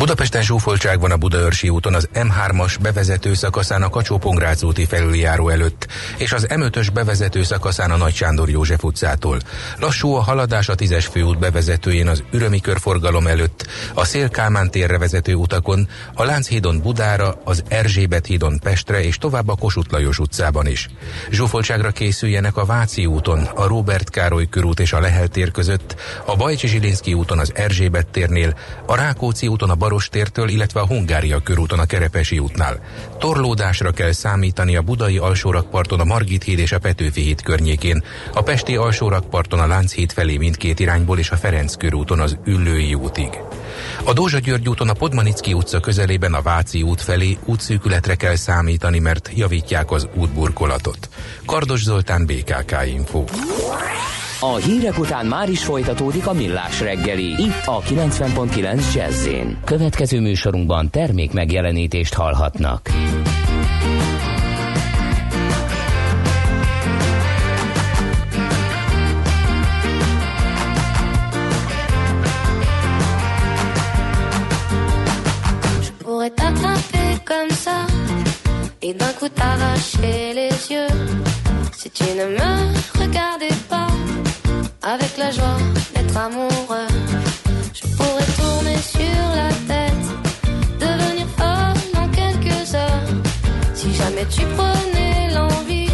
Budapesten 0.00 0.42
zsúfoltság 0.42 1.00
van 1.00 1.10
a 1.10 1.16
Budaörsi 1.16 1.68
úton 1.68 1.94
az 1.94 2.08
M3-as 2.14 2.76
bevezető 2.80 3.34
szakaszán 3.34 3.82
a 3.82 3.88
kacsó 3.88 4.20
úti 4.62 4.84
felüljáró 4.84 5.48
előtt, 5.48 5.86
és 6.16 6.32
az 6.32 6.46
M5-ös 6.48 6.88
bevezető 6.92 7.42
szakaszán 7.42 7.90
a 7.90 7.96
Nagy 7.96 8.14
Sándor 8.14 8.48
József 8.48 8.84
utcától. 8.84 9.38
Lassú 9.78 10.14
a 10.14 10.20
haladás 10.20 10.68
a 10.68 10.74
10-es 10.74 11.06
főút 11.10 11.38
bevezetőjén 11.38 12.08
az 12.08 12.22
Ürömi 12.32 12.60
körforgalom 12.60 13.26
előtt, 13.26 13.66
a 13.94 14.04
Szél-Kálmán 14.04 14.70
térre 14.70 14.98
vezető 14.98 15.34
utakon, 15.34 15.88
a 16.14 16.24
Lánchídon 16.24 16.80
Budára, 16.80 17.40
az 17.44 17.62
Erzsébet 17.68 18.26
hídon 18.26 18.58
Pestre 18.62 19.04
és 19.04 19.18
tovább 19.18 19.48
a 19.48 19.54
Kossuth 19.54 19.92
Lajos 19.92 20.18
utcában 20.18 20.66
is. 20.66 20.88
Zsúfoltságra 21.30 21.90
készüljenek 21.90 22.56
a 22.56 22.64
Váci 22.64 23.06
úton, 23.06 23.38
a 23.54 23.66
Róbert 23.66 24.10
Károly 24.10 24.48
körút 24.48 24.80
és 24.80 24.92
a 24.92 25.00
Lehel 25.00 25.28
tér 25.28 25.50
között, 25.50 25.96
a 26.24 26.36
Bajcsi 26.36 26.66
Zsilinszki 26.66 27.14
úton 27.14 27.38
az 27.38 27.52
Erzsébet 27.54 28.06
térnél, 28.06 28.56
a 28.86 28.94
Rákóczi 28.94 29.46
úton 29.46 29.70
a 29.70 29.88
Barostértől, 29.90 30.48
illetve 30.48 30.80
a 30.80 30.86
Hungária 30.86 31.40
körúton 31.40 31.78
a 31.78 31.84
Kerepesi 31.84 32.38
útnál. 32.38 32.80
Torlódásra 33.18 33.90
kell 33.90 34.12
számítani 34.12 34.76
a 34.76 34.82
budai 34.82 35.18
alsórakparton 35.18 36.00
a 36.00 36.04
Margit 36.04 36.42
híd 36.42 36.58
és 36.58 36.72
a 36.72 36.78
Petőfi 36.78 37.20
híd 37.20 37.42
környékén, 37.42 38.04
a 38.34 38.42
pesti 38.42 38.76
alsórakparton 38.76 39.58
a 39.58 39.66
Lánchíd 39.66 40.12
felé 40.12 40.36
mindkét 40.36 40.80
irányból 40.80 41.18
és 41.18 41.30
a 41.30 41.36
Ferenc 41.36 41.76
körúton 41.76 42.20
az 42.20 42.38
Üllői 42.44 42.94
útig. 42.94 43.38
A 44.04 44.12
Dózsa 44.12 44.38
György 44.38 44.68
úton 44.68 44.88
a 44.88 44.92
Podmanicki 44.92 45.52
utca 45.52 45.80
közelében 45.80 46.34
a 46.34 46.42
Váci 46.42 46.82
út 46.82 47.02
felé 47.02 47.38
útszűkületre 47.44 48.14
kell 48.14 48.36
számítani, 48.36 48.98
mert 48.98 49.30
javítják 49.34 49.90
az 49.90 50.08
útburkolatot. 50.14 51.08
Kardos 51.46 51.82
Zoltán, 51.82 52.26
BKK 52.26 52.76
Info. 52.86 53.24
A 54.42 54.54
hírek 54.54 54.98
után 54.98 55.26
már 55.26 55.48
is 55.48 55.64
folytatódik 55.64 56.26
a 56.26 56.32
millás 56.32 56.80
reggeli. 56.80 57.24
Itt 57.24 57.62
a 57.64 57.80
90.9 57.80 58.94
jazz 58.94 59.28
Következő 59.64 60.20
műsorunkban 60.20 60.90
termék 60.90 61.32
megjelenítést 61.32 62.14
hallhatnak. 62.14 62.88
comme 77.24 77.50
ça 77.50 77.86
et 78.82 78.94
d'un 78.94 79.12
coup 79.18 79.28
t'arracher 79.28 80.34
les 80.34 80.50
yeux 80.70 80.88
si 81.78 81.90
tu 81.90 82.04
ne 82.18 82.26
me 82.36 83.00
regardais 83.00 83.54
pas 83.68 83.99
avec 84.82 85.16
la 85.16 85.30
joie 85.30 85.58
d'être 85.94 86.16
amoureux. 86.16 86.88
Je 87.74 87.86
pourrais 87.96 88.30
tourner 88.38 88.76
sur 88.78 89.24
la 89.40 89.48
tête, 89.68 90.06
devenir 90.78 91.26
folle 91.36 92.00
en 92.02 92.08
quelques 92.08 92.74
heures. 92.74 93.08
Si 93.74 93.94
jamais 93.94 94.26
tu 94.26 94.42
prenais 94.56 95.32
l'envie 95.34 95.90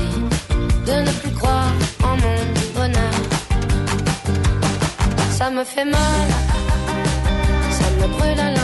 de 0.87 0.93
ne 1.07 1.13
plus 1.21 1.33
croire 1.33 1.73
en 2.03 2.17
mon 2.17 2.39
bonheur, 2.75 3.15
ça 5.31 5.51
me 5.51 5.65
fait 5.65 5.85
mal, 5.85 6.29
ça 7.71 7.91
me 7.99 8.07
brûle 8.09 8.41
à 8.41 8.51
l'intérieur. 8.51 8.56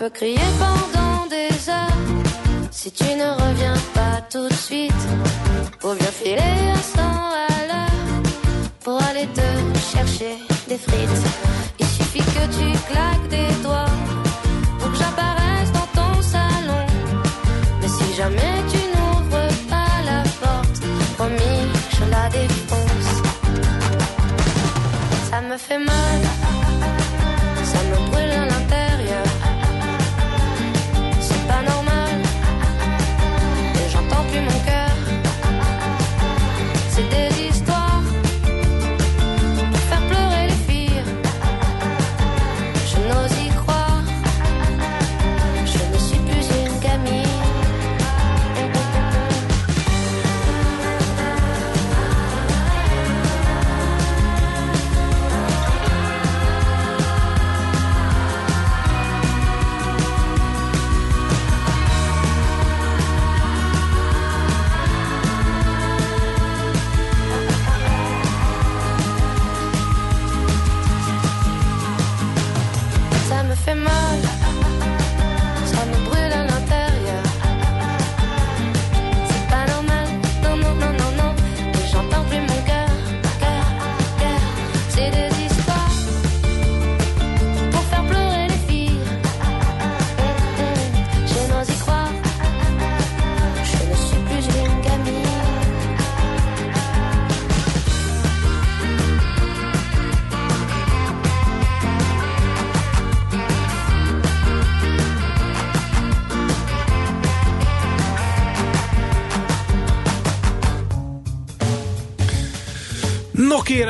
Peux 0.00 0.08
crier 0.08 0.50
pendant 0.58 1.26
des 1.26 1.52
heures 1.68 2.00
si 2.70 2.90
tu 2.90 3.04
ne 3.04 3.28
reviens 3.44 3.78
pas 3.92 4.16
tout 4.32 4.48
de 4.48 4.54
suite. 4.54 5.02
Pour 5.78 5.94
bien 5.94 6.12
filer 6.20 6.62
à 6.72 6.80
100 6.96 7.00
à 7.46 7.58
l'heure 7.68 8.22
pour 8.82 8.96
aller 9.08 9.28
te 9.38 9.48
chercher 9.92 10.38
des 10.68 10.78
frites. 10.78 11.22
Il 11.78 11.86
suffit 11.98 12.26
que 12.36 12.44
tu 12.56 12.66
claques 12.90 13.28
des 13.28 13.52
doigts 13.62 13.94
pour 14.78 14.90
que 14.90 14.96
j'apparaisse 14.96 15.70
dans 15.78 15.90
ton 15.98 16.12
salon. 16.22 16.82
Mais 17.82 17.88
si 17.98 18.14
jamais 18.20 18.54
tu 18.72 18.80
n'ouvres 18.92 19.52
pas 19.74 19.94
la 20.10 20.22
porte, 20.42 20.80
promis, 21.18 21.62
je 21.96 22.04
la 22.14 22.24
défonce. 22.38 23.12
Ça 25.30 25.42
me 25.42 25.58
fait 25.58 25.82
mal, 25.92 26.20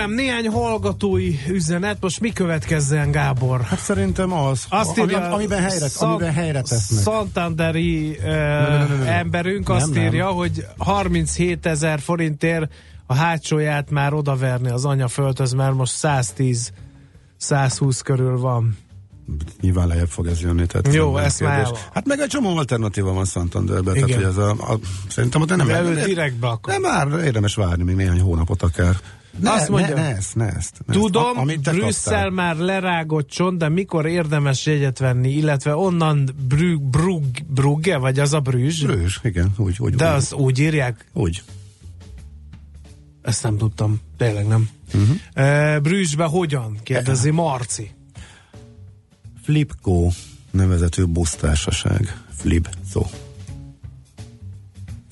kérem, 0.00 0.14
néhány 0.14 0.48
hallgatói 0.48 1.34
üzenet, 1.48 1.96
most 2.00 2.20
mi 2.20 2.32
következzen, 2.32 3.10
Gábor? 3.10 3.60
Hát 3.60 3.78
szerintem 3.78 4.32
az, 4.32 4.64
Azt 4.68 4.98
ami, 4.98 5.12
írja, 5.12 5.30
amiben, 5.30 5.60
helyre, 5.60 5.88
Szan- 5.88 6.10
amiben 6.10 6.32
helyre 6.32 6.62
tesznek. 6.62 7.02
Szantanderi 7.02 8.08
uh, 8.08 8.24
nem, 8.24 8.88
nem, 8.88 8.98
nem. 8.98 9.06
emberünk 9.06 9.68
Nem, 9.68 9.76
azt 9.76 9.94
nem. 9.94 10.02
írja, 10.02 10.26
hogy 10.26 10.66
37 10.78 11.66
ezer 11.66 12.00
forintért 12.00 12.72
a 13.06 13.14
hátsóját 13.14 13.90
már 13.90 14.12
odaverni 14.12 14.70
az 14.70 14.84
anyaföldhöz, 14.84 15.52
mert 15.52 15.74
most 15.74 15.92
110 15.92 16.72
120 17.36 18.00
körül 18.00 18.38
van. 18.38 18.78
Nyilván 19.60 19.86
lejjebb 19.86 20.08
fog 20.08 20.26
ez 20.26 20.40
jönni. 20.40 20.66
Tehát 20.66 20.94
Jó, 20.94 21.14
nem 21.14 21.24
ezt 21.24 21.38
kérdés. 21.38 21.56
már 21.56 21.80
Hát 21.92 22.06
meg 22.06 22.20
egy 22.20 22.28
csomó 22.28 22.56
alternatíva 22.56 23.12
van 23.12 23.24
Santanderben, 23.24 23.94
tehát 23.94 24.14
hogy 24.14 24.22
ez 24.22 24.36
a, 24.36 24.50
a 24.50 24.78
szerintem 25.08 25.40
ott 25.40 25.48
nem... 25.56 25.66
Nem, 25.66 25.84
nem, 25.84 26.04
direktbe 26.04 26.48
akar. 26.48 26.72
nem 26.80 26.82
már 26.82 27.24
érdemes 27.24 27.54
várni 27.54 27.82
még 27.82 27.94
néhány 27.94 28.20
hónapot 28.20 28.62
akár. 28.62 28.96
Ne, 29.38 29.50
Azt 29.50 29.68
mondja- 29.68 29.94
ne, 29.94 30.02
ne, 30.02 30.16
ezt, 30.16 30.34
ne 30.36 30.46
ezt. 30.48 30.80
Ne 30.86 30.94
Tudom, 30.94 31.48
ezt. 31.48 31.66
A, 31.66 31.70
Brüsszel 31.70 32.12
kaptál. 32.12 32.30
már 32.30 32.56
lerágott 32.56 33.28
csont, 33.28 33.58
de 33.58 33.68
mikor 33.68 34.06
érdemes 34.06 34.66
jegyet 34.66 34.98
venni, 34.98 35.30
illetve 35.30 35.76
onnan 35.76 36.30
Brügg, 36.48 36.80
Brugg, 36.82 37.24
Brugge, 37.46 37.96
vagy 37.96 38.18
az 38.18 38.32
a 38.32 38.40
Brüzs? 38.40 38.84
Brős, 38.84 39.20
igen, 39.22 39.52
úgy, 39.56 39.76
úgy. 39.78 39.94
De 39.94 40.08
úgy, 40.08 40.14
azt 40.16 40.32
úgy 40.32 40.58
írják? 40.58 41.06
Úgy. 41.12 41.42
Ezt 43.22 43.42
nem 43.42 43.56
tudtam, 43.56 44.00
tényleg 44.16 44.46
nem. 44.46 44.68
Uh-huh. 44.94 45.16
Uh, 45.36 45.80
Brüsszbe 45.82 46.24
hogyan? 46.24 46.78
Kérdezi 46.82 47.30
Marci. 47.30 47.90
Flipco 49.42 50.08
nevezető 50.50 51.06
busztársaság. 51.06 52.16
Flipco. 52.36 53.06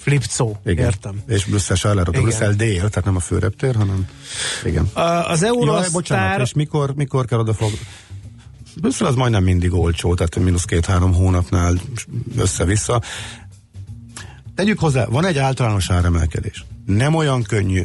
Flipco, 0.08 0.52
Igen. 0.64 0.84
értem. 0.84 1.22
És 1.26 1.44
Brüsszel 1.44 1.76
Charleroi, 1.76 2.14
Igen. 2.14 2.22
Brüsszel 2.22 2.52
dél, 2.52 2.78
tehát 2.78 3.04
nem 3.04 3.16
a 3.16 3.20
főreptér, 3.20 3.74
hanem 3.74 4.08
igen. 4.64 4.84
Az 5.26 5.40
Jaj, 5.40 5.48
Eurostar... 5.48 5.92
bocsánat, 5.92 6.40
és 6.40 6.52
mikor, 6.52 6.94
mikor 6.94 7.24
kell 7.24 7.38
oda 7.38 7.54
fog... 7.54 7.70
Brüsszel 8.80 9.06
az 9.06 9.14
majdnem 9.14 9.42
mindig 9.44 9.72
olcsó, 9.72 10.14
tehát 10.14 10.36
mínusz 10.36 10.64
két-három 10.64 11.14
hónapnál 11.14 11.74
össze-vissza. 12.36 13.02
Tegyük 14.54 14.78
hozzá, 14.78 15.04
van 15.04 15.24
egy 15.26 15.38
általános 15.38 15.90
áremelkedés. 15.90 16.64
Nem 16.86 17.14
olyan 17.14 17.42
könnyű 17.42 17.82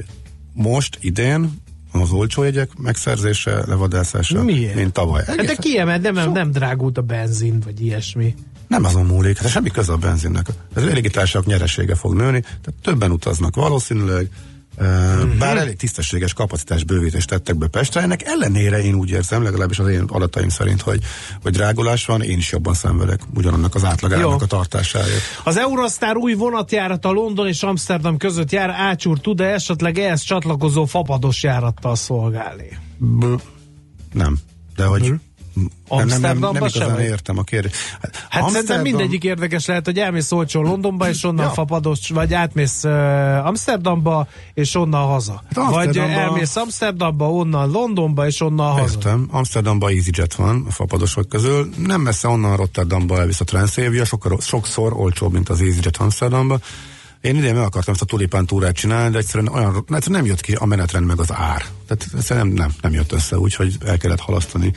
most, 0.53 0.97
idén, 1.01 1.61
az 1.91 2.11
olcsó 2.11 2.43
jegyek 2.43 2.77
megszerzése, 2.77 3.63
levadászása, 3.67 4.43
Miért? 4.43 4.75
mint 4.75 4.93
tavaly. 4.93 5.23
Hát 5.25 5.35
de 5.35 5.41
Egészen- 5.41 5.59
kiemelt, 5.59 6.01
nem, 6.01 6.31
nem 6.31 6.51
drágult 6.51 6.97
a 6.97 7.01
benzin, 7.01 7.59
vagy 7.59 7.81
ilyesmi. 7.81 8.35
Nem 8.73 8.85
azon 8.85 9.05
múlik, 9.05 9.37
hát 9.37 9.49
semmi 9.49 9.69
köze 9.69 9.91
a 9.91 9.97
benzinnek. 9.97 10.47
Az 10.73 10.83
légitársaság 10.83 11.45
nyeresége 11.45 11.95
fog 11.95 12.13
nőni, 12.13 12.41
tehát 12.41 12.73
többen 12.81 13.11
utaznak 13.11 13.55
valószínűleg, 13.55 14.29
uh-huh. 14.77 15.37
bár 15.37 15.57
elég 15.57 15.75
tisztességes 15.75 16.33
kapacitás 16.33 16.83
bővítést 16.83 17.29
tettek 17.29 17.55
be 17.55 17.67
Pestre, 17.67 18.01
ennek 18.01 18.23
ellenére 18.23 18.83
én 18.83 18.93
úgy 18.93 19.09
érzem, 19.09 19.43
legalábbis 19.43 19.79
az 19.79 19.87
én 19.87 20.03
adataim 20.07 20.49
szerint, 20.49 20.81
hogy, 20.81 20.99
hogy 21.41 21.51
drágulás 21.51 22.05
van, 22.05 22.21
én 22.21 22.37
is 22.37 22.51
jobban 22.51 22.73
szenvedek 22.73 23.19
ugyanannak 23.33 23.75
az 23.75 23.83
átlagának 23.83 24.41
a 24.41 24.45
tartásáért. 24.45 25.21
Az 25.43 25.57
Eurostar 25.57 26.17
új 26.17 26.33
vonatjárat 26.33 27.05
a 27.05 27.11
London 27.11 27.47
és 27.47 27.63
Amsterdam 27.63 28.17
között 28.17 28.51
jár, 28.51 28.69
ácsúr 28.69 29.19
tud-e 29.19 29.45
esetleg 29.45 29.97
ehhez 29.97 30.21
csatlakozó 30.21 30.85
fapados 30.85 31.43
járattal 31.43 31.95
szolgálni? 31.95 32.77
B- 32.97 33.43
nem, 34.13 34.37
de 34.75 34.85
hogy 34.85 35.13
nem, 35.53 36.07
nem, 36.07 36.21
nem, 36.21 36.37
nem, 36.37 36.43
Amsterdamba 36.43 36.69
sem 36.69 36.91
vagy? 36.93 37.03
értem 37.03 37.37
a 37.37 37.43
kérdést. 37.43 37.75
Hát 38.29 38.49
szerintem 38.49 38.81
mindegyik 38.81 39.23
érdekes 39.23 39.65
lehet, 39.65 39.85
hogy 39.85 39.97
elmész 39.97 40.31
olcsó 40.31 40.61
Londonba, 40.61 41.09
és 41.09 41.23
onnan 41.23 41.45
Ja. 41.45 41.51
fapados, 41.51 42.09
vagy 42.09 42.33
átmész 42.33 42.83
uh, 42.83 43.45
Amsterdamba, 43.45 44.27
és 44.53 44.75
onnan 44.75 45.05
haza. 45.07 45.43
Hát 45.55 45.69
vagy 45.69 45.85
Amsterdamba- 45.85 46.17
elmész 46.19 46.55
Amsterdamba, 46.55 47.31
onnan 47.31 47.71
Londonba, 47.71 48.27
és 48.27 48.41
onnan 48.41 48.71
haza. 48.71 48.93
Értem, 48.93 49.27
Amsterdamban 49.31 49.91
EasyJet 49.91 50.35
van 50.35 50.65
a 50.67 50.71
fapadosok 50.71 51.29
közül, 51.29 51.69
nem 51.77 52.01
messze 52.01 52.27
onnan 52.27 52.55
Rotterdamba 52.55 53.19
elvisz 53.19 53.39
a 53.39 53.43
Transavia, 53.43 54.05
sokszor, 54.05 54.37
sokszor 54.41 54.93
olcsóbb, 54.93 55.33
mint 55.33 55.49
az 55.49 55.61
EasyJet 55.61 55.97
Amsterdamba. 55.97 56.59
Én 57.21 57.35
idén 57.35 57.55
meg 57.55 57.63
akartam 57.63 57.93
ezt 57.93 58.03
a 58.03 58.05
tulipán 58.05 58.45
túrát 58.45 58.75
csinálni, 58.75 59.11
de 59.11 59.17
egyszerűen, 59.17 59.53
olyan, 59.53 59.75
egyszerűen 59.75 60.21
nem 60.21 60.25
jött 60.25 60.41
ki 60.41 60.53
a 60.53 60.65
menetrend 60.65 61.05
meg 61.05 61.19
az 61.19 61.31
ár. 61.31 61.65
Tehát 61.87 62.07
egyszerűen 62.15 62.47
nem, 62.47 62.55
nem, 62.55 62.73
nem 62.81 62.93
jött 62.93 63.11
össze, 63.11 63.37
úgyhogy 63.37 63.77
el 63.85 63.97
kellett 63.97 64.19
halasztani. 64.19 64.73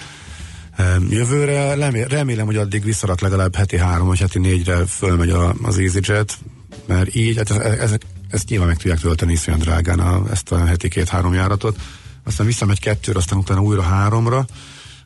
Jövőre 1.09 1.75
remé- 1.75 2.09
remélem, 2.09 2.47
hogy 2.47 2.57
addig 2.57 2.85
visszarak 2.85 3.21
legalább 3.21 3.55
heti 3.57 3.77
három 3.77 4.07
vagy 4.07 4.19
heti 4.19 4.39
négyre 4.39 4.87
fölmegy 4.87 5.31
az 5.63 5.79
EasyJet, 5.79 6.39
mert 6.87 7.15
így, 7.15 7.37
hát 7.37 7.51
ez- 7.51 7.79
ezek, 7.79 8.03
ezt 8.31 8.49
nyilván 8.49 8.69
meg 8.69 8.77
tudják 8.77 9.01
tölteni 9.01 9.33
iszonyat 9.33 9.61
drágán 9.61 9.99
a, 9.99 10.23
ezt 10.31 10.53
a 10.53 10.65
heti 10.65 10.89
két-három 10.89 11.35
járatot. 11.35 11.77
Aztán 12.25 12.47
visszamegy 12.47 12.81
kettőre, 12.81 13.19
aztán 13.19 13.39
utána 13.39 13.61
újra 13.61 13.83
háromra, 13.83 14.47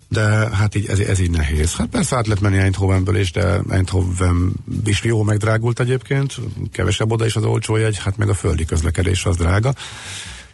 de 0.09 0.20
hát 0.56 0.74
így, 0.74 0.87
ez, 0.87 0.98
ez 0.98 1.18
így 1.18 1.30
nehéz. 1.30 1.74
Hát 1.74 1.87
persze 1.87 2.16
át 2.16 2.26
lehet 2.26 2.42
menni 2.42 2.59
Eindhovenből 2.59 3.16
is, 3.16 3.33
de 3.33 3.61
Eindhoven 3.68 4.52
is 4.85 5.02
jó 5.02 5.22
megdrágult 5.22 5.80
egyébként, 5.80 6.35
kevesebb 6.72 7.12
oda 7.12 7.26
is 7.26 7.37
az 7.37 7.44
olcsó 7.44 7.76
jegy, 7.76 7.98
hát 7.98 8.16
meg 8.16 8.28
a 8.28 8.35
földi 8.35 8.64
közlekedés 8.64 9.24
az 9.24 9.37
drága. 9.37 9.74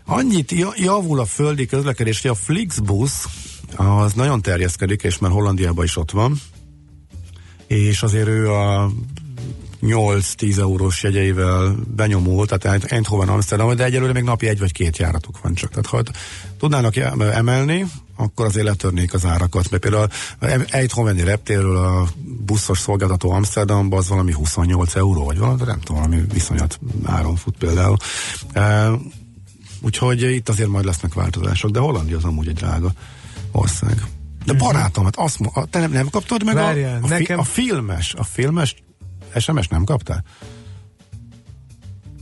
Annyit 0.05 0.53
ja- 0.53 0.79
javul 0.79 1.21
a 1.21 1.25
földi 1.25 1.67
közlekedés, 1.67 2.23
hogy 2.23 2.31
a 2.31 2.35
Flixbus 2.35 3.13
az 3.77 4.13
nagyon 4.13 4.43
terjeszkedik, 4.43 5.03
és 5.03 5.19
már 5.19 5.31
Hollandiában 5.31 5.85
is 5.85 5.97
ott 5.97 6.11
van, 6.11 6.41
és 7.67 8.03
azért 8.03 8.29
ő 8.29 8.51
a 8.51 8.91
8-10 9.83 10.59
eurós 10.59 11.03
jegyeivel 11.03 11.77
benyomult, 11.97 12.59
tehát 12.59 12.85
Eindhoven, 12.85 13.29
Amsterdam, 13.29 13.77
de 13.77 13.85
egyelőre 13.85 14.13
még 14.13 14.23
napi 14.23 14.49
egy 14.49 14.59
vagy 14.59 14.73
két 14.73 14.97
járatuk 14.97 15.41
van 15.41 15.55
csak. 15.55 15.71
Tehát 15.71 15.87
ha 15.87 16.13
tudnának 16.59 16.97
emelni, 17.19 17.87
akkor 18.17 18.47
azért 18.47 18.67
letörnék 18.67 19.15
az 19.15 19.25
árakat, 19.25 19.71
mert 19.71 19.83
például 19.83 20.09
Eindhoveni 20.67 21.23
reptérről 21.23 21.77
a 21.77 22.09
buszos 22.47 22.79
szolgáltató 22.79 23.31
Amsterdamba 23.31 23.97
az 23.97 24.09
valami 24.09 24.33
28 24.33 24.95
euró, 24.95 25.25
vagy 25.25 25.39
valami, 25.39 25.63
nem 25.67 25.81
tudom, 25.81 26.03
valami 26.03 26.25
viszonyat 26.33 26.81
áron 27.05 27.37
fut 27.37 27.57
például. 27.59 27.97
Uh, 28.55 29.01
úgyhogy 29.81 30.23
itt 30.23 30.49
azért 30.49 30.69
majd 30.69 30.85
lesznek 30.85 31.15
változások, 31.15 31.71
de 31.71 31.79
Hollandia 31.79 32.17
az 32.17 32.25
amúgy 32.25 32.49
egy 32.49 32.55
drága 32.55 32.93
ország. 33.57 34.03
De 34.45 34.53
barátom, 34.53 35.05
hát 35.05 35.17
azt 35.17 35.39
te 35.71 35.79
nem, 35.79 35.91
nem 35.91 36.09
kaptad 36.11 36.45
meg 36.45 36.55
Várjál, 36.55 37.01
a, 37.03 37.05
a, 37.05 37.07
fi, 37.07 37.13
nekem- 37.13 37.39
a 37.39 37.43
filmes, 37.43 38.15
a 38.15 38.25
filmes 38.25 38.75
SMS 39.39 39.69
nem 39.69 39.85
kaptál? 39.85 40.25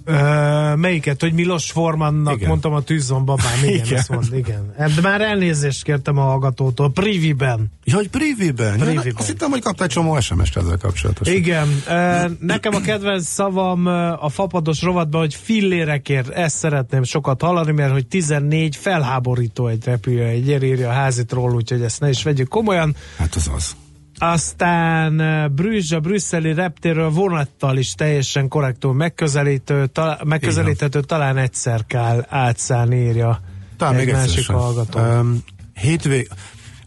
Ö, 0.04 0.74
melyiket, 0.74 1.20
hogy 1.20 1.32
Milos 1.32 1.70
Formannak 1.70 2.34
Igen. 2.36 2.48
mondtam 2.48 2.72
a 2.72 2.80
tűzzombabán, 2.80 3.64
igen, 3.64 3.74
Igen. 3.84 3.98
ezt 3.98 4.08
mond, 4.08 4.26
igen. 4.32 4.74
De 4.76 5.00
már 5.02 5.20
elnézést 5.20 5.82
kértem 5.84 6.18
a 6.18 6.22
hallgatótól, 6.22 6.90
priviben. 6.92 7.72
Ja, 7.84 7.96
hogy 7.96 8.08
priviben. 8.08 8.78
Ja, 8.78 8.84
Priviben. 8.84 9.12
Azt 9.16 9.26
hittem, 9.28 9.50
hogy 9.50 9.62
kaptál 9.62 9.86
egy 9.86 9.92
csomó 9.92 10.20
SMS-t 10.20 10.56
ezzel 10.56 10.76
kapcsolatosan. 10.76 11.34
Igen, 11.34 11.68
ö, 11.88 12.24
nekem 12.40 12.74
a 12.74 12.80
kedvenc 12.80 13.26
szavam 13.26 13.86
a 14.20 14.28
fapados 14.28 14.82
rovatban, 14.82 15.20
hogy 15.20 15.34
fillérekért 15.34 16.28
ezt 16.28 16.56
szeretném 16.56 17.02
sokat 17.02 17.42
hallani, 17.42 17.72
mert 17.72 17.92
hogy 17.92 18.06
14 18.06 18.76
felháborító 18.76 19.66
egy 19.66 19.84
repülő, 19.84 20.22
egy 20.24 20.48
írja 20.48 20.88
a 20.88 20.92
házitról, 20.92 21.54
úgyhogy 21.54 21.82
ezt 21.82 22.00
ne 22.00 22.08
is 22.08 22.22
vegyük 22.22 22.48
komolyan. 22.48 22.96
Hát 23.18 23.34
az 23.34 23.50
az. 23.54 23.76
Aztán 24.18 25.20
uh, 25.20 25.50
Brüzs, 25.54 25.92
a 25.92 26.00
brüsszeli 26.00 26.54
reptérről 26.54 27.10
vonattal 27.10 27.76
is 27.76 27.94
teljesen 27.94 28.48
korrektül 28.48 28.92
megközelítő, 28.92 29.86
ta, 29.86 30.18
megközelíthető, 30.24 31.00
talán 31.00 31.36
egyszer 31.36 31.86
kell 31.86 32.26
átszállni, 32.28 32.96
írja 32.96 33.40
Talán 33.76 33.94
egy 33.94 34.04
még 34.04 34.14
másik 34.14 34.46
hallgató. 34.46 35.00
Um, 35.00 35.44
hétvég... 35.74 36.28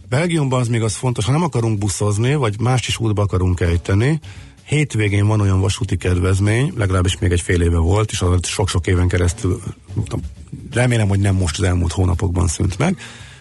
Belgiumban 0.09 0.59
az 0.59 0.67
még 0.67 0.81
az 0.81 0.95
fontos, 0.95 1.25
ha 1.25 1.31
nem 1.31 1.43
akarunk 1.43 1.77
buszozni, 1.77 2.35
vagy 2.35 2.59
más 2.59 2.87
is 2.87 2.99
útba 2.99 3.21
akarunk 3.21 3.59
ejteni, 3.59 4.19
hétvégén 4.63 5.27
van 5.27 5.41
olyan 5.41 5.59
vasúti 5.59 5.97
kedvezmény, 5.97 6.73
legalábbis 6.77 7.17
még 7.17 7.31
egy 7.31 7.41
fél 7.41 7.61
éve 7.61 7.77
volt, 7.77 8.11
és 8.11 8.21
az 8.21 8.47
sok-sok 8.47 8.87
éven 8.87 9.07
keresztül, 9.07 9.61
remélem, 10.71 11.07
hogy 11.07 11.19
nem 11.19 11.35
most 11.35 11.59
az 11.59 11.63
elmúlt 11.63 11.91
hónapokban 11.91 12.47
szűnt 12.47 12.77
meg. 12.77 12.97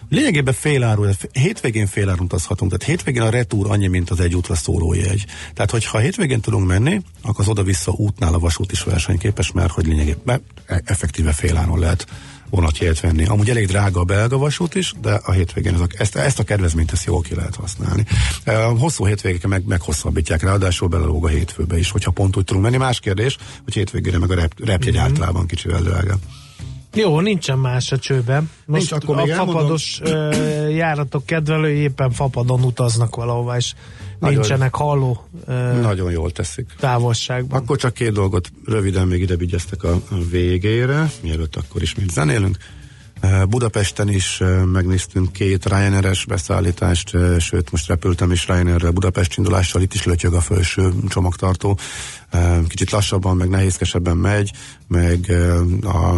Lényegében 0.09 0.53
féláru, 0.53 1.05
hétvégén 1.31 1.87
féláron 1.87 2.25
utazhatunk, 2.25 2.71
tehát 2.71 2.85
hétvégén 2.85 3.21
a 3.21 3.29
retúr 3.29 3.71
annyi, 3.71 3.87
mint 3.87 4.09
az 4.09 4.19
egy 4.19 4.35
útra 4.35 4.55
szóló 4.55 4.93
jegy. 4.93 5.25
Tehát, 5.53 5.71
hogyha 5.71 5.97
hétvégén 5.97 6.41
tudunk 6.41 6.67
menni, 6.67 7.01
akkor 7.21 7.39
az 7.39 7.47
oda-vissza 7.47 7.91
útnál 7.91 8.33
a 8.33 8.39
vasút 8.39 8.71
is 8.71 8.83
versenyképes, 8.83 9.51
mert 9.51 9.71
hogy 9.71 9.85
lényegében 9.87 10.41
e- 10.65 10.81
effektíve 10.85 11.31
féláron 11.31 11.79
lehet 11.79 12.05
vonatjegyet 12.49 12.99
venni. 12.99 13.25
Amúgy 13.25 13.49
elég 13.49 13.67
drága 13.67 13.99
a 13.99 14.03
belga 14.03 14.37
vasút 14.37 14.75
is, 14.75 14.93
de 15.01 15.13
a 15.13 15.31
hétvégén 15.31 15.73
ez 15.73 15.79
a, 15.79 15.87
ezt, 15.97 16.15
ezt 16.15 16.39
a 16.39 16.43
kedvezményt 16.43 16.91
ezt 16.91 17.05
jól 17.05 17.21
ki 17.21 17.35
lehet 17.35 17.55
használni. 17.55 18.05
E, 18.43 18.63
hosszú 18.63 19.05
hétvégéken 19.05 19.49
meg, 19.49 19.65
meghosszabbítják, 19.65 20.41
ráadásul 20.41 20.87
belelóg 20.87 21.25
a 21.25 21.27
hétfőbe 21.27 21.77
is, 21.77 21.91
hogyha 21.91 22.11
pont 22.11 22.37
úgy 22.37 22.43
tudunk 22.43 22.65
menni. 22.65 22.77
Más 22.77 22.99
kérdés, 22.99 23.37
hogy 23.63 23.73
hétvégére 23.73 24.17
meg 24.17 24.31
a 24.31 24.35
rep, 24.35 24.53
repjegy 24.65 24.93
Mhm. 24.93 25.03
mm-hmm. 25.03 25.11
általában 25.11 25.47
kicsivel 25.47 25.81
drágább. 25.81 26.19
Jó, 26.97 27.19
nincsen 27.19 27.59
más 27.59 27.91
a 27.91 27.97
csőben. 27.97 28.49
Most 28.65 28.89
Nincs, 28.89 29.03
akkor 29.03 29.17
a 29.17 29.19
elmondom. 29.19 29.45
fapados 29.55 29.99
ö, 30.03 30.67
járatok 30.67 31.25
kedvelői 31.25 31.77
éppen 31.77 32.11
fapadon 32.11 32.63
utaznak 32.63 33.15
valahova, 33.15 33.55
és 33.57 33.73
Nagyon. 34.19 34.35
nincsenek 34.35 34.75
halló 34.75 35.23
Nagyon 35.81 36.11
jól 36.11 36.31
teszik. 36.31 36.75
távolságban. 36.79 37.61
Akkor 37.61 37.77
csak 37.77 37.93
két 37.93 38.11
dolgot 38.11 38.51
röviden 38.65 39.07
még 39.07 39.21
ide 39.21 39.35
vigyeztek 39.35 39.83
a 39.83 40.01
végére, 40.31 41.11
mielőtt 41.21 41.55
akkor 41.55 41.81
ismét 41.81 42.11
zenélünk. 42.11 42.57
Budapesten 43.49 44.09
is 44.09 44.41
megnéztünk 44.71 45.31
két 45.31 45.65
Ryanair-es 45.65 46.25
beszállítást, 46.25 47.17
sőt 47.39 47.71
most 47.71 47.87
repültem 47.87 48.31
is 48.31 48.47
Ryanair 48.47 48.93
Budapest 48.93 49.37
indulással, 49.37 49.81
itt 49.81 49.93
is 49.93 50.03
lötyög 50.03 50.33
a 50.33 50.41
felső 50.41 50.93
csomagtartó. 51.09 51.77
Kicsit 52.67 52.91
lassabban, 52.91 53.37
meg 53.37 53.49
nehézkesebben 53.49 54.17
megy, 54.17 54.51
meg 54.87 55.31
a, 55.83 56.15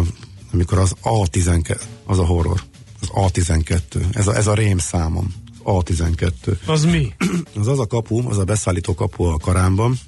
amikor 0.52 0.78
az 0.78 0.94
A12, 1.02 1.80
az 2.04 2.18
a 2.18 2.24
horror, 2.24 2.62
az 3.00 3.08
A12, 3.14 4.16
ez 4.16 4.26
a, 4.26 4.36
ez 4.36 4.46
a 4.46 4.54
rém 4.54 4.78
számom, 4.78 5.34
A12. 5.64 6.32
Az 6.66 6.84
mi? 6.84 7.14
Az 7.60 7.66
az 7.66 7.78
a 7.78 7.86
kapu, 7.86 8.28
az 8.28 8.38
a 8.38 8.44
beszállító 8.44 8.94
kapu 8.94 9.24
a 9.24 9.36
karámban, 9.36 9.98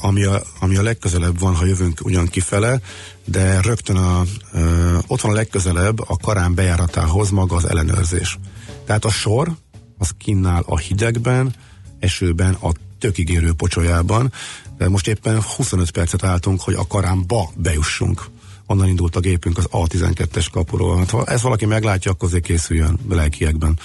ami 0.00 0.24
a, 0.24 0.42
ami 0.60 0.76
a 0.76 0.82
legközelebb 0.82 1.38
van, 1.38 1.54
ha 1.54 1.64
jövünk 1.64 2.00
ugyan 2.04 2.26
kifele, 2.26 2.80
de 3.24 3.60
rögtön 3.60 3.96
a, 3.96 4.22
ö, 4.52 4.98
ott 5.06 5.20
van 5.20 5.32
a 5.32 5.34
legközelebb 5.34 6.00
a 6.00 6.16
karán 6.16 6.54
bejáratához 6.54 7.30
maga 7.30 7.56
az 7.56 7.68
ellenőrzés. 7.68 8.38
Tehát 8.84 9.04
a 9.04 9.10
sor, 9.10 9.52
az 9.98 10.10
kinnál 10.18 10.62
a 10.66 10.78
hidegben, 10.78 11.54
esőben, 11.98 12.54
a 12.54 12.72
tökigérő 12.98 13.52
pocsolyában, 13.52 14.32
de 14.78 14.88
most 14.88 15.08
éppen 15.08 15.42
25 15.42 15.90
percet 15.90 16.24
álltunk, 16.24 16.60
hogy 16.60 16.74
a 16.74 16.86
karámba 16.86 17.50
bejussunk. 17.56 18.24
Onnan 18.66 18.88
indult 18.88 19.16
a 19.16 19.20
gépünk 19.20 19.58
az 19.58 19.68
A12-es 19.70 20.46
kapuról. 20.52 20.96
Hát, 20.96 21.10
ha 21.10 21.24
ezt 21.24 21.42
valaki 21.42 21.66
meglátja, 21.66 22.10
akkor 22.10 22.28
azért 22.28 22.44
készüljön 22.44 22.98
lelkiekben. 23.08 23.78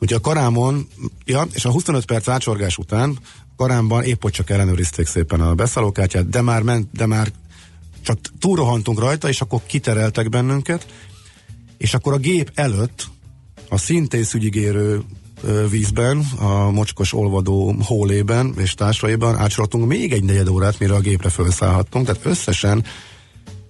Ugye 0.00 0.16
a 0.16 0.20
karámon, 0.20 0.88
ja, 1.24 1.46
és 1.52 1.64
a 1.64 1.70
25 1.70 2.04
perc 2.04 2.28
átsorgás 2.28 2.78
után 2.78 3.18
karámban 3.56 4.02
épp 4.02 4.22
hogy 4.22 4.32
csak 4.32 4.50
ellenőrizték 4.50 5.06
szépen 5.06 5.40
a 5.40 5.54
beszállókártyát, 5.54 6.28
de 6.28 6.40
már, 6.40 6.62
ment, 6.62 6.88
de 6.92 7.06
már 7.06 7.32
csak 8.02 8.18
túlrohantunk 8.38 8.98
rajta, 8.98 9.28
és 9.28 9.40
akkor 9.40 9.60
kitereltek 9.66 10.28
bennünket, 10.28 10.86
és 11.78 11.94
akkor 11.94 12.12
a 12.12 12.16
gép 12.16 12.50
előtt 12.54 13.08
a 13.68 13.78
szintén 13.78 14.24
szügyigérő 14.24 15.02
vízben, 15.70 16.18
a 16.38 16.70
mocskos 16.70 17.12
olvadó 17.12 17.74
hólében 17.84 18.54
és 18.58 18.74
társaiban 18.74 19.36
átsoroltunk 19.36 19.86
még 19.86 20.12
egy 20.12 20.24
negyed 20.24 20.48
órát, 20.48 20.78
mire 20.78 20.94
a 20.94 21.00
gépre 21.00 21.28
felszállhattunk, 21.28 22.06
tehát 22.06 22.26
összesen 22.26 22.84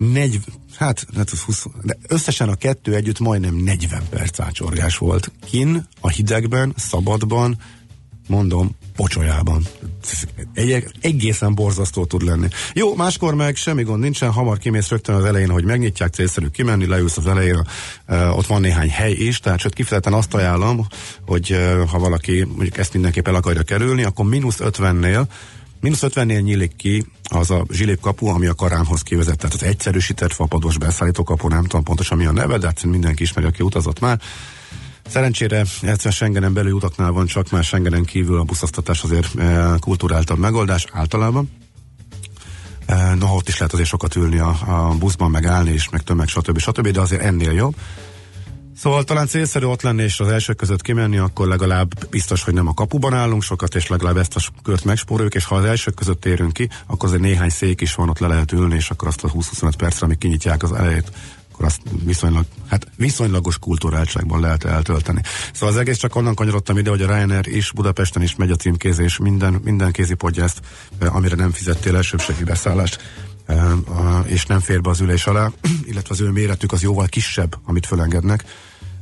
40, 0.00 0.40
hát, 0.76 1.06
hát 1.16 1.30
20, 1.30 1.66
de 1.82 1.96
összesen 2.08 2.48
a 2.48 2.54
kettő 2.54 2.94
együtt 2.94 3.18
majdnem 3.18 3.54
40 3.54 4.02
perc 4.10 4.40
átsorgás 4.40 4.98
volt. 4.98 5.32
Kin, 5.50 5.86
a 6.00 6.08
hidegben, 6.08 6.74
szabadban, 6.76 7.58
mondom, 8.28 8.76
pocsolyában. 8.96 9.66
Egy, 10.54 10.84
egészen 11.00 11.54
borzasztó 11.54 12.04
tud 12.04 12.22
lenni. 12.22 12.48
Jó, 12.72 12.94
máskor 12.94 13.34
meg 13.34 13.56
semmi 13.56 13.82
gond 13.82 14.02
nincsen, 14.02 14.30
hamar 14.30 14.58
kimész 14.58 14.88
rögtön 14.88 15.14
az 15.14 15.24
elején, 15.24 15.50
hogy 15.50 15.64
megnyitják, 15.64 16.12
célszerű 16.12 16.46
kimenni, 16.46 16.86
leülsz 16.86 17.16
az 17.16 17.26
elején, 17.26 17.66
ott 18.08 18.46
van 18.46 18.60
néhány 18.60 18.90
hely 18.90 19.12
is, 19.12 19.38
tehát 19.40 19.60
sőt 19.60 19.74
kifejezetten 19.74 20.18
azt 20.18 20.34
ajánlom, 20.34 20.86
hogy 21.26 21.56
ha 21.90 21.98
valaki 21.98 22.44
mondjuk 22.44 22.78
ezt 22.78 22.92
mindenképp 22.92 23.28
el 23.28 23.34
akarja 23.34 23.62
kerülni, 23.62 24.04
akkor 24.04 24.24
mínusz 24.24 24.58
50-nél 24.60 25.26
Minusz 25.80 26.02
50-nél 26.02 26.42
nyílik 26.42 26.76
ki 26.76 27.04
az 27.22 27.50
a 27.50 27.64
zsilépkapu, 27.72 28.26
ami 28.26 28.46
a 28.46 28.54
karámhoz 28.54 29.02
kivezet. 29.02 29.36
Tehát 29.36 29.54
az 29.54 29.62
egyszerűsített 29.62 30.32
fapados 30.32 30.78
beszállító 30.78 31.22
kapu, 31.22 31.48
nem 31.48 31.62
tudom 31.62 31.82
pontosan 31.82 32.18
mi 32.18 32.24
a 32.24 32.32
neve, 32.32 32.58
de 32.58 32.66
hát 32.66 32.82
mindenki 32.84 33.22
ismeri, 33.22 33.46
aki 33.46 33.62
utazott 33.62 34.00
már. 34.00 34.20
Szerencsére 35.06 35.64
egyszer 35.82 36.12
Schengenen 36.12 36.52
belül 36.52 36.72
utaknál 36.72 37.10
van, 37.10 37.26
csak 37.26 37.50
már 37.50 37.64
Schengenen 37.64 38.04
kívül 38.04 38.38
a 38.38 38.44
buszoztatás 38.44 39.02
azért 39.02 39.38
e, 39.38 39.74
kulturáltabb 39.78 40.38
megoldás 40.38 40.86
általában. 40.92 41.50
E, 42.86 43.14
no, 43.14 43.34
ott 43.34 43.48
is 43.48 43.58
lehet 43.58 43.72
azért 43.72 43.88
sokat 43.88 44.16
ülni 44.16 44.38
a, 44.38 44.56
a 44.66 44.94
buszban, 44.98 45.30
megállni 45.30 45.72
és 45.72 45.88
meg 45.88 46.02
tömeg, 46.02 46.28
stb. 46.28 46.58
stb. 46.58 46.88
De 46.88 47.00
azért 47.00 47.22
ennél 47.22 47.52
jobb. 47.52 47.74
Szóval 48.80 49.04
talán 49.04 49.26
célszerű 49.26 49.66
ott 49.66 49.82
lenni 49.82 50.02
és 50.02 50.20
az 50.20 50.28
elsők 50.28 50.56
között 50.56 50.82
kimenni, 50.82 51.18
akkor 51.18 51.46
legalább 51.46 52.08
biztos, 52.08 52.42
hogy 52.42 52.54
nem 52.54 52.66
a 52.66 52.74
kapuban 52.74 53.14
állunk 53.14 53.42
sokat, 53.42 53.74
és 53.74 53.86
legalább 53.86 54.16
ezt 54.16 54.36
a 54.36 54.40
kört 54.62 54.84
megspóroljuk, 54.84 55.34
és 55.34 55.44
ha 55.44 55.54
az 55.54 55.64
elsők 55.64 55.94
között 55.94 56.20
térünk 56.20 56.52
ki, 56.52 56.68
akkor 56.86 57.08
azért 57.08 57.22
néhány 57.22 57.48
szék 57.48 57.80
is 57.80 57.94
van, 57.94 58.08
ott 58.08 58.18
le 58.18 58.26
lehet 58.26 58.52
ülni, 58.52 58.74
és 58.74 58.90
akkor 58.90 59.08
azt 59.08 59.24
a 59.24 59.28
20-25 59.28 59.72
percre, 59.76 60.06
amíg 60.06 60.18
kinyitják 60.18 60.62
az 60.62 60.72
elejét, 60.72 61.12
akkor 61.52 61.64
azt 61.64 61.80
viszonylag, 62.04 62.44
hát 62.68 62.86
viszonylagos 62.96 63.58
kulturáltságban 63.58 64.40
lehet 64.40 64.64
eltölteni. 64.64 65.20
Szóval 65.52 65.74
az 65.74 65.80
egész 65.80 65.98
csak 65.98 66.16
onnan 66.16 66.34
kanyarodtam 66.34 66.78
ide, 66.78 66.90
hogy 66.90 67.02
a 67.02 67.06
Ryanair 67.06 67.46
is 67.46 67.72
Budapesten 67.72 68.22
is 68.22 68.36
megy 68.36 68.50
a 68.50 68.56
címkézés, 68.56 69.18
minden, 69.18 69.60
minden 69.64 69.92
kézipodgyászt, 69.92 70.60
amire 70.98 71.36
nem 71.36 71.50
fizettél 71.50 71.96
elsőbségi 71.96 72.44
beszállást 72.44 72.98
és 74.24 74.46
nem 74.46 74.60
fér 74.60 74.80
be 74.80 74.90
az 74.90 75.00
ülés 75.00 75.26
alá, 75.26 75.50
illetve 75.90 76.14
az 76.14 76.20
ő 76.20 76.30
méretük 76.30 76.72
az 76.72 76.82
jóval 76.82 77.06
kisebb, 77.06 77.56
amit 77.64 77.86
fölengednek 77.86 78.44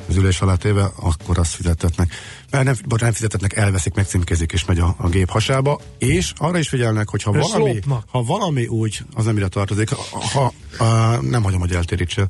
az 0.09 0.17
ülés 0.17 0.41
alá 0.41 0.55
téve, 0.55 0.91
akkor 1.01 1.39
azt 1.39 1.55
fizetetnek. 1.55 2.13
Mert 2.51 2.65
nem, 2.65 2.77
nem 3.01 3.13
fizetetnek, 3.13 3.57
elveszik, 3.57 3.95
megcímkézik, 3.95 4.53
és 4.53 4.65
megy 4.65 4.79
a, 4.79 4.95
a 4.99 5.09
gép 5.09 5.31
hasába, 5.31 5.81
és 5.99 6.33
arra 6.37 6.59
is 6.59 6.69
figyelnek, 6.69 7.09
hogy 7.09 7.23
ha 7.23 7.33
valami, 7.33 7.81
ha 8.11 8.23
valami 8.23 8.67
úgy 8.67 9.05
az 9.15 9.27
amire 9.27 9.49
tartozik, 9.49 9.91
ha, 9.91 10.53
ha 10.79 11.21
nem 11.21 11.43
hagyom, 11.43 11.61
hogy 11.61 11.73
eltérítsél, 11.73 12.29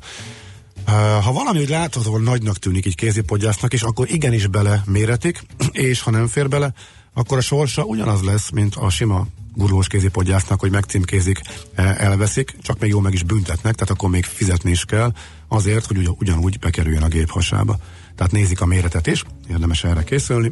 ha 1.23 1.31
valami 1.31 1.59
úgy 1.59 1.69
láthatóan 1.69 2.21
nagynak 2.21 2.57
tűnik 2.57 2.85
így 2.85 2.95
kézipodgyásznak, 2.95 3.73
és 3.73 3.81
akkor 3.81 4.09
igenis 4.09 4.47
bele 4.47 4.83
méretik, 4.85 5.41
és 5.71 6.01
ha 6.01 6.11
nem 6.11 6.27
fér 6.27 6.49
bele, 6.49 6.73
akkor 7.13 7.37
a 7.37 7.41
sorsa 7.41 7.83
ugyanaz 7.83 8.21
lesz, 8.21 8.49
mint 8.49 8.75
a 8.75 8.89
sima 8.89 9.27
gurulós 9.53 9.87
kézipodgyásznak, 9.87 10.59
hogy 10.59 10.71
megcímkézik, 10.71 11.41
e, 11.75 11.95
elveszik, 11.97 12.55
csak 12.61 12.79
még 12.79 12.89
jó 12.89 12.99
meg 12.99 13.13
is 13.13 13.23
büntetnek, 13.23 13.73
tehát 13.73 13.89
akkor 13.89 14.09
még 14.09 14.25
fizetni 14.25 14.71
is 14.71 14.85
kell 14.85 15.11
azért, 15.49 15.85
hogy 15.85 16.09
ugyanúgy 16.17 16.59
bekerüljön 16.59 17.03
a 17.03 17.07
gép 17.07 17.29
hasába. 17.29 17.77
Tehát 18.15 18.31
nézik 18.31 18.61
a 18.61 18.65
méretet 18.65 19.07
is, 19.07 19.23
érdemes 19.49 19.83
erre 19.83 20.03
készülni. 20.03 20.51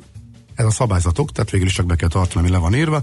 Ez 0.55 0.65
a 0.65 0.71
szabályzatok, 0.71 1.31
tehát 1.31 1.49
végül 1.49 1.67
is 1.67 1.73
csak 1.73 1.85
be 1.85 1.95
kell 1.95 2.09
tartani, 2.09 2.39
ami 2.39 2.49
le 2.49 2.57
van 2.57 2.75
írva. 2.75 3.01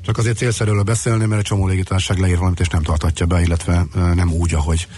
Csak 0.00 0.18
azért 0.18 0.36
célszerűről 0.36 0.82
beszélni, 0.82 1.24
mert 1.24 1.40
egy 1.40 1.46
csomó 1.46 1.66
légitársaság 1.66 2.18
leír 2.18 2.36
valamit, 2.36 2.60
és 2.60 2.68
nem 2.68 2.82
tartatja 2.82 3.26
be, 3.26 3.40
illetve 3.40 3.86
nem 3.94 4.32
úgy, 4.32 4.54
ahogy 4.54 4.88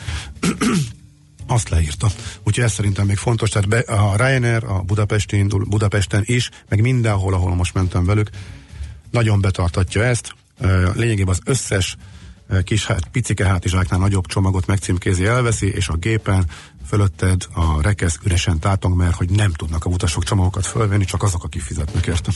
azt 1.47 1.69
leírta. 1.69 2.09
Úgyhogy 2.43 2.65
ez 2.65 2.73
szerintem 2.73 3.07
még 3.07 3.17
fontos, 3.17 3.51
tehát 3.51 3.69
be, 3.69 3.79
a 3.79 4.17
Ryanair 4.17 4.65
a 4.65 4.83
Budapesten, 4.83 5.49
Budapesten 5.49 6.23
is, 6.25 6.51
meg 6.69 6.81
mindenhol, 6.81 7.35
ahol 7.35 7.55
most 7.55 7.75
mentem 7.75 8.05
velük, 8.05 8.31
nagyon 9.11 9.41
betartatja 9.41 10.05
ezt. 10.05 10.35
Lényegében 10.95 11.35
az 11.35 11.41
összes 11.45 11.97
kis 12.65 12.87
hát, 12.87 13.09
picike 13.09 13.47
hátizsáknál 13.47 14.01
nagyobb 14.01 14.27
csomagot 14.27 14.67
megcímkézi, 14.67 15.27
elveszi, 15.27 15.73
és 15.73 15.89
a 15.89 15.97
gépen 15.97 16.45
fölötted 16.87 17.47
a 17.55 17.83
rekesz 17.83 18.19
üresen 18.25 18.59
tátong, 18.59 18.97
mert 18.97 19.15
hogy 19.15 19.31
nem 19.31 19.53
tudnak 19.53 19.85
a 19.85 19.91
utasok 19.91 20.25
csomagokat 20.25 20.67
fölvenni, 20.67 21.05
csak 21.05 21.23
azok, 21.23 21.45
akik 21.45 21.63
fizetnek 21.63 22.07
érte. 22.07 22.33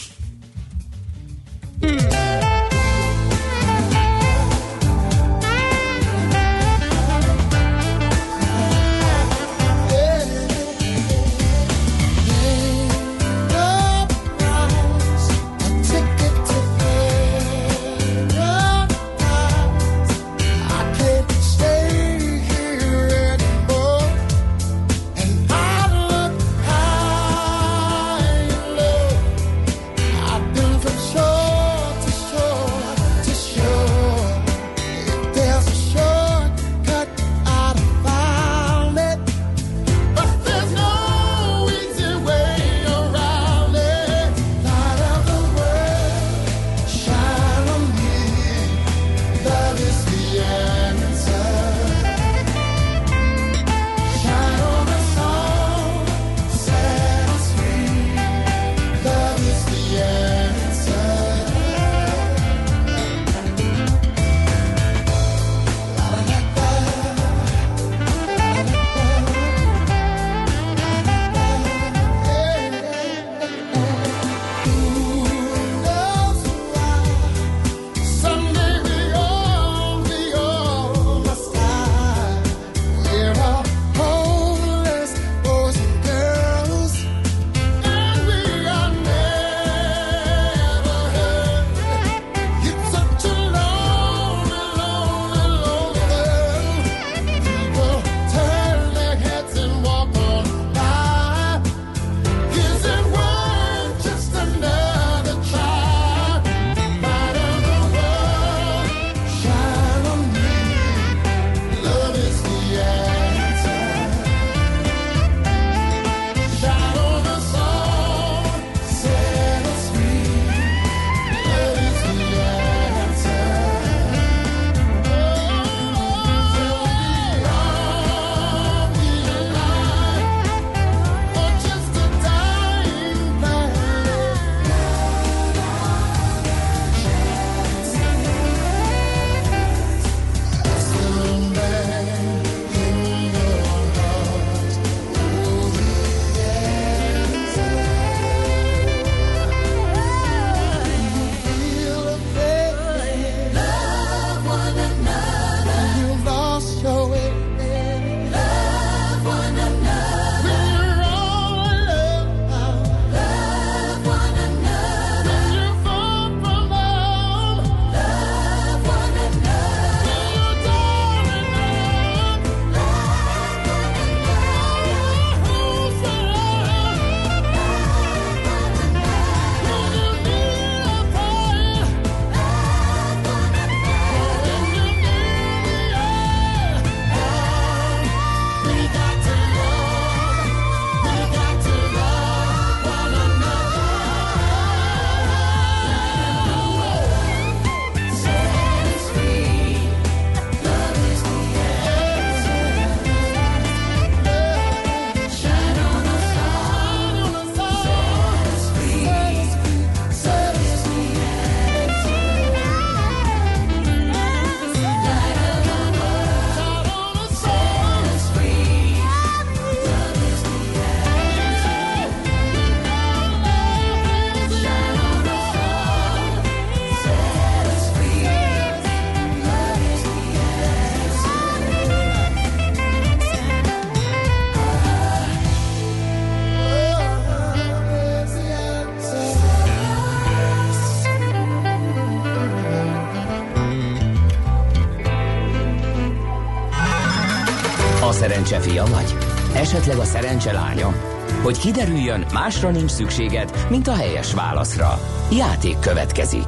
Esetleg 249.81 250.01
a 250.01 250.05
szerencse 250.05 250.53
lánya? 250.53 250.95
Hogy 251.43 251.59
kiderüljön, 251.59 252.25
másra 252.33 252.71
nincs 252.71 252.91
szükséged, 252.91 253.67
mint 253.71 253.89
a 253.89 253.95
helyes 253.95 254.35
válaszra. 254.35 254.99
Játék 255.33 255.79
következik. 255.79 256.47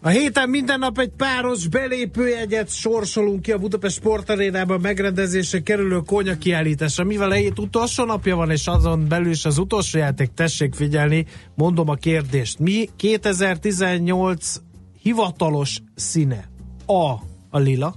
A 0.00 0.08
héten 0.08 0.48
minden 0.48 0.78
nap 0.78 0.98
egy 0.98 1.12
páros 1.16 1.68
belépőjegyet 1.68 2.70
sorsolunk 2.70 3.42
ki 3.42 3.52
a 3.52 3.58
Budapest 3.58 3.96
Sportarénában 3.96 4.80
megrendezésre 4.80 5.60
kerülő 5.60 6.00
konya 6.06 6.38
kiállításra. 6.38 7.04
Mivel 7.04 7.30
a 7.30 7.34
hét 7.34 7.58
utolsó 7.58 8.04
napja 8.04 8.36
van, 8.36 8.50
és 8.50 8.66
azon 8.66 9.08
belül 9.08 9.30
is 9.30 9.44
az 9.44 9.58
utolsó 9.58 9.98
játék, 9.98 10.30
tessék 10.34 10.74
figyelni, 10.74 11.26
mondom 11.54 11.88
a 11.88 11.94
kérdést. 11.94 12.58
Mi 12.58 12.88
2018 12.96 14.54
hivatalos 15.02 15.78
színe? 15.94 16.48
A. 16.86 17.10
A 17.50 17.58
lila, 17.58 17.94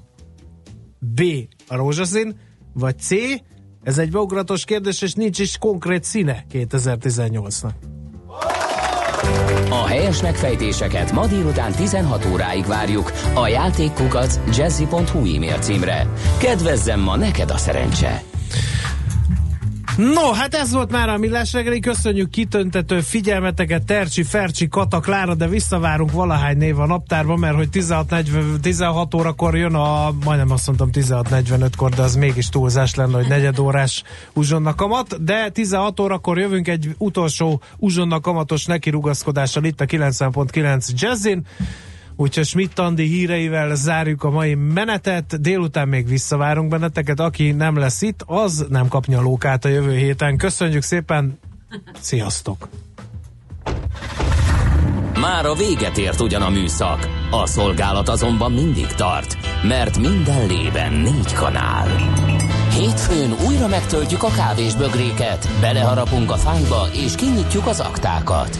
B. 0.99 1.21
A 1.67 1.75
rózsaszín, 1.75 2.39
vagy 2.73 2.99
C. 2.99 3.09
Ez 3.85 3.97
egy 3.97 4.11
beugratos 4.11 4.65
kérdés, 4.65 5.01
és 5.01 5.13
nincs 5.13 5.39
is 5.39 5.57
konkrét 5.57 6.03
színe 6.03 6.45
2018-nak. 6.53 7.73
A 9.69 9.85
helyes 9.87 10.21
megfejtéseket 10.21 11.11
ma 11.11 11.27
délután 11.27 11.71
16 11.71 12.25
óráig 12.25 12.65
várjuk 12.65 13.11
a 13.33 13.47
játékkukac 13.47 14.39
jazzy.hu 14.57 15.35
e-mail 15.35 15.57
címre. 15.59 16.07
Kedvezzem 16.39 16.99
ma 16.99 17.15
neked 17.15 17.49
a 17.49 17.57
szerencse! 17.57 18.34
No, 19.97 20.31
hát 20.31 20.53
ez 20.53 20.71
volt 20.71 20.91
már 20.91 21.09
a 21.09 21.17
Millás 21.17 21.53
reggeli. 21.53 21.79
Köszönjük 21.79 22.29
kitöntető 22.29 22.99
figyelmeteket, 22.99 23.85
Tercsi, 23.85 24.23
Fercsi, 24.23 24.67
Kata, 24.67 24.99
Klára, 24.99 25.35
de 25.35 25.47
visszavárunk 25.47 26.11
valahány 26.11 26.57
név 26.57 26.79
a 26.79 26.85
naptárban, 26.85 27.39
mert 27.39 27.55
hogy 27.55 27.69
16, 27.69 28.09
40, 28.09 28.61
16 28.61 29.13
órakor 29.13 29.57
jön 29.57 29.73
a, 29.73 30.11
majdnem 30.23 30.51
azt 30.51 30.67
mondtam 30.67 30.89
16.45-kor, 30.91 31.89
de 31.89 32.01
az 32.01 32.15
mégis 32.15 32.49
túlzás 32.49 32.95
lenne, 32.95 33.15
hogy 33.15 33.27
negyed 33.27 33.59
órás 33.59 34.03
uzsonna 34.33 34.75
kamat, 34.75 35.23
de 35.23 35.49
16 35.49 35.99
órakor 35.99 36.39
jövünk 36.39 36.67
egy 36.67 36.95
utolsó 36.97 37.61
uzsonna 37.77 38.19
kamatos 38.19 38.65
nekirugaszkodással 38.65 39.63
itt 39.63 39.81
a 39.81 39.85
90.9 39.85 40.89
Jazzin. 40.95 41.45
Úgyhogy 42.17 42.45
Schmidt 42.45 42.79
Andi 42.79 43.03
híreivel 43.03 43.75
zárjuk 43.75 44.23
a 44.23 44.29
mai 44.29 44.55
menetet, 44.55 45.41
délután 45.41 45.87
még 45.87 46.07
visszavárunk 46.07 46.69
benneteket, 46.69 47.19
aki 47.19 47.51
nem 47.51 47.77
lesz 47.77 48.01
itt, 48.01 48.23
az 48.25 48.65
nem 48.69 48.87
kap 48.87 49.05
nyalókát 49.05 49.65
a 49.65 49.69
jövő 49.69 49.95
héten. 49.95 50.37
Köszönjük 50.37 50.81
szépen, 50.81 51.39
sziasztok! 51.99 52.69
Már 55.19 55.45
a 55.45 55.53
véget 55.53 55.97
ért 55.97 56.19
ugyan 56.19 56.41
a 56.41 56.49
műszak, 56.49 57.09
a 57.31 57.45
szolgálat 57.45 58.09
azonban 58.09 58.51
mindig 58.51 58.87
tart, 58.87 59.37
mert 59.63 59.97
minden 59.97 60.47
lében 60.47 60.93
négy 60.93 61.33
kanál. 61.33 61.87
Hétfőn 62.71 63.31
újra 63.47 63.67
megtöltjük 63.67 64.23
a 64.23 64.31
kávésbögréket, 64.35 65.49
beleharapunk 65.61 66.31
a 66.31 66.35
fányba 66.35 66.87
és 66.93 67.15
kinyitjuk 67.15 67.67
az 67.67 67.79
aktákat. 67.79 68.59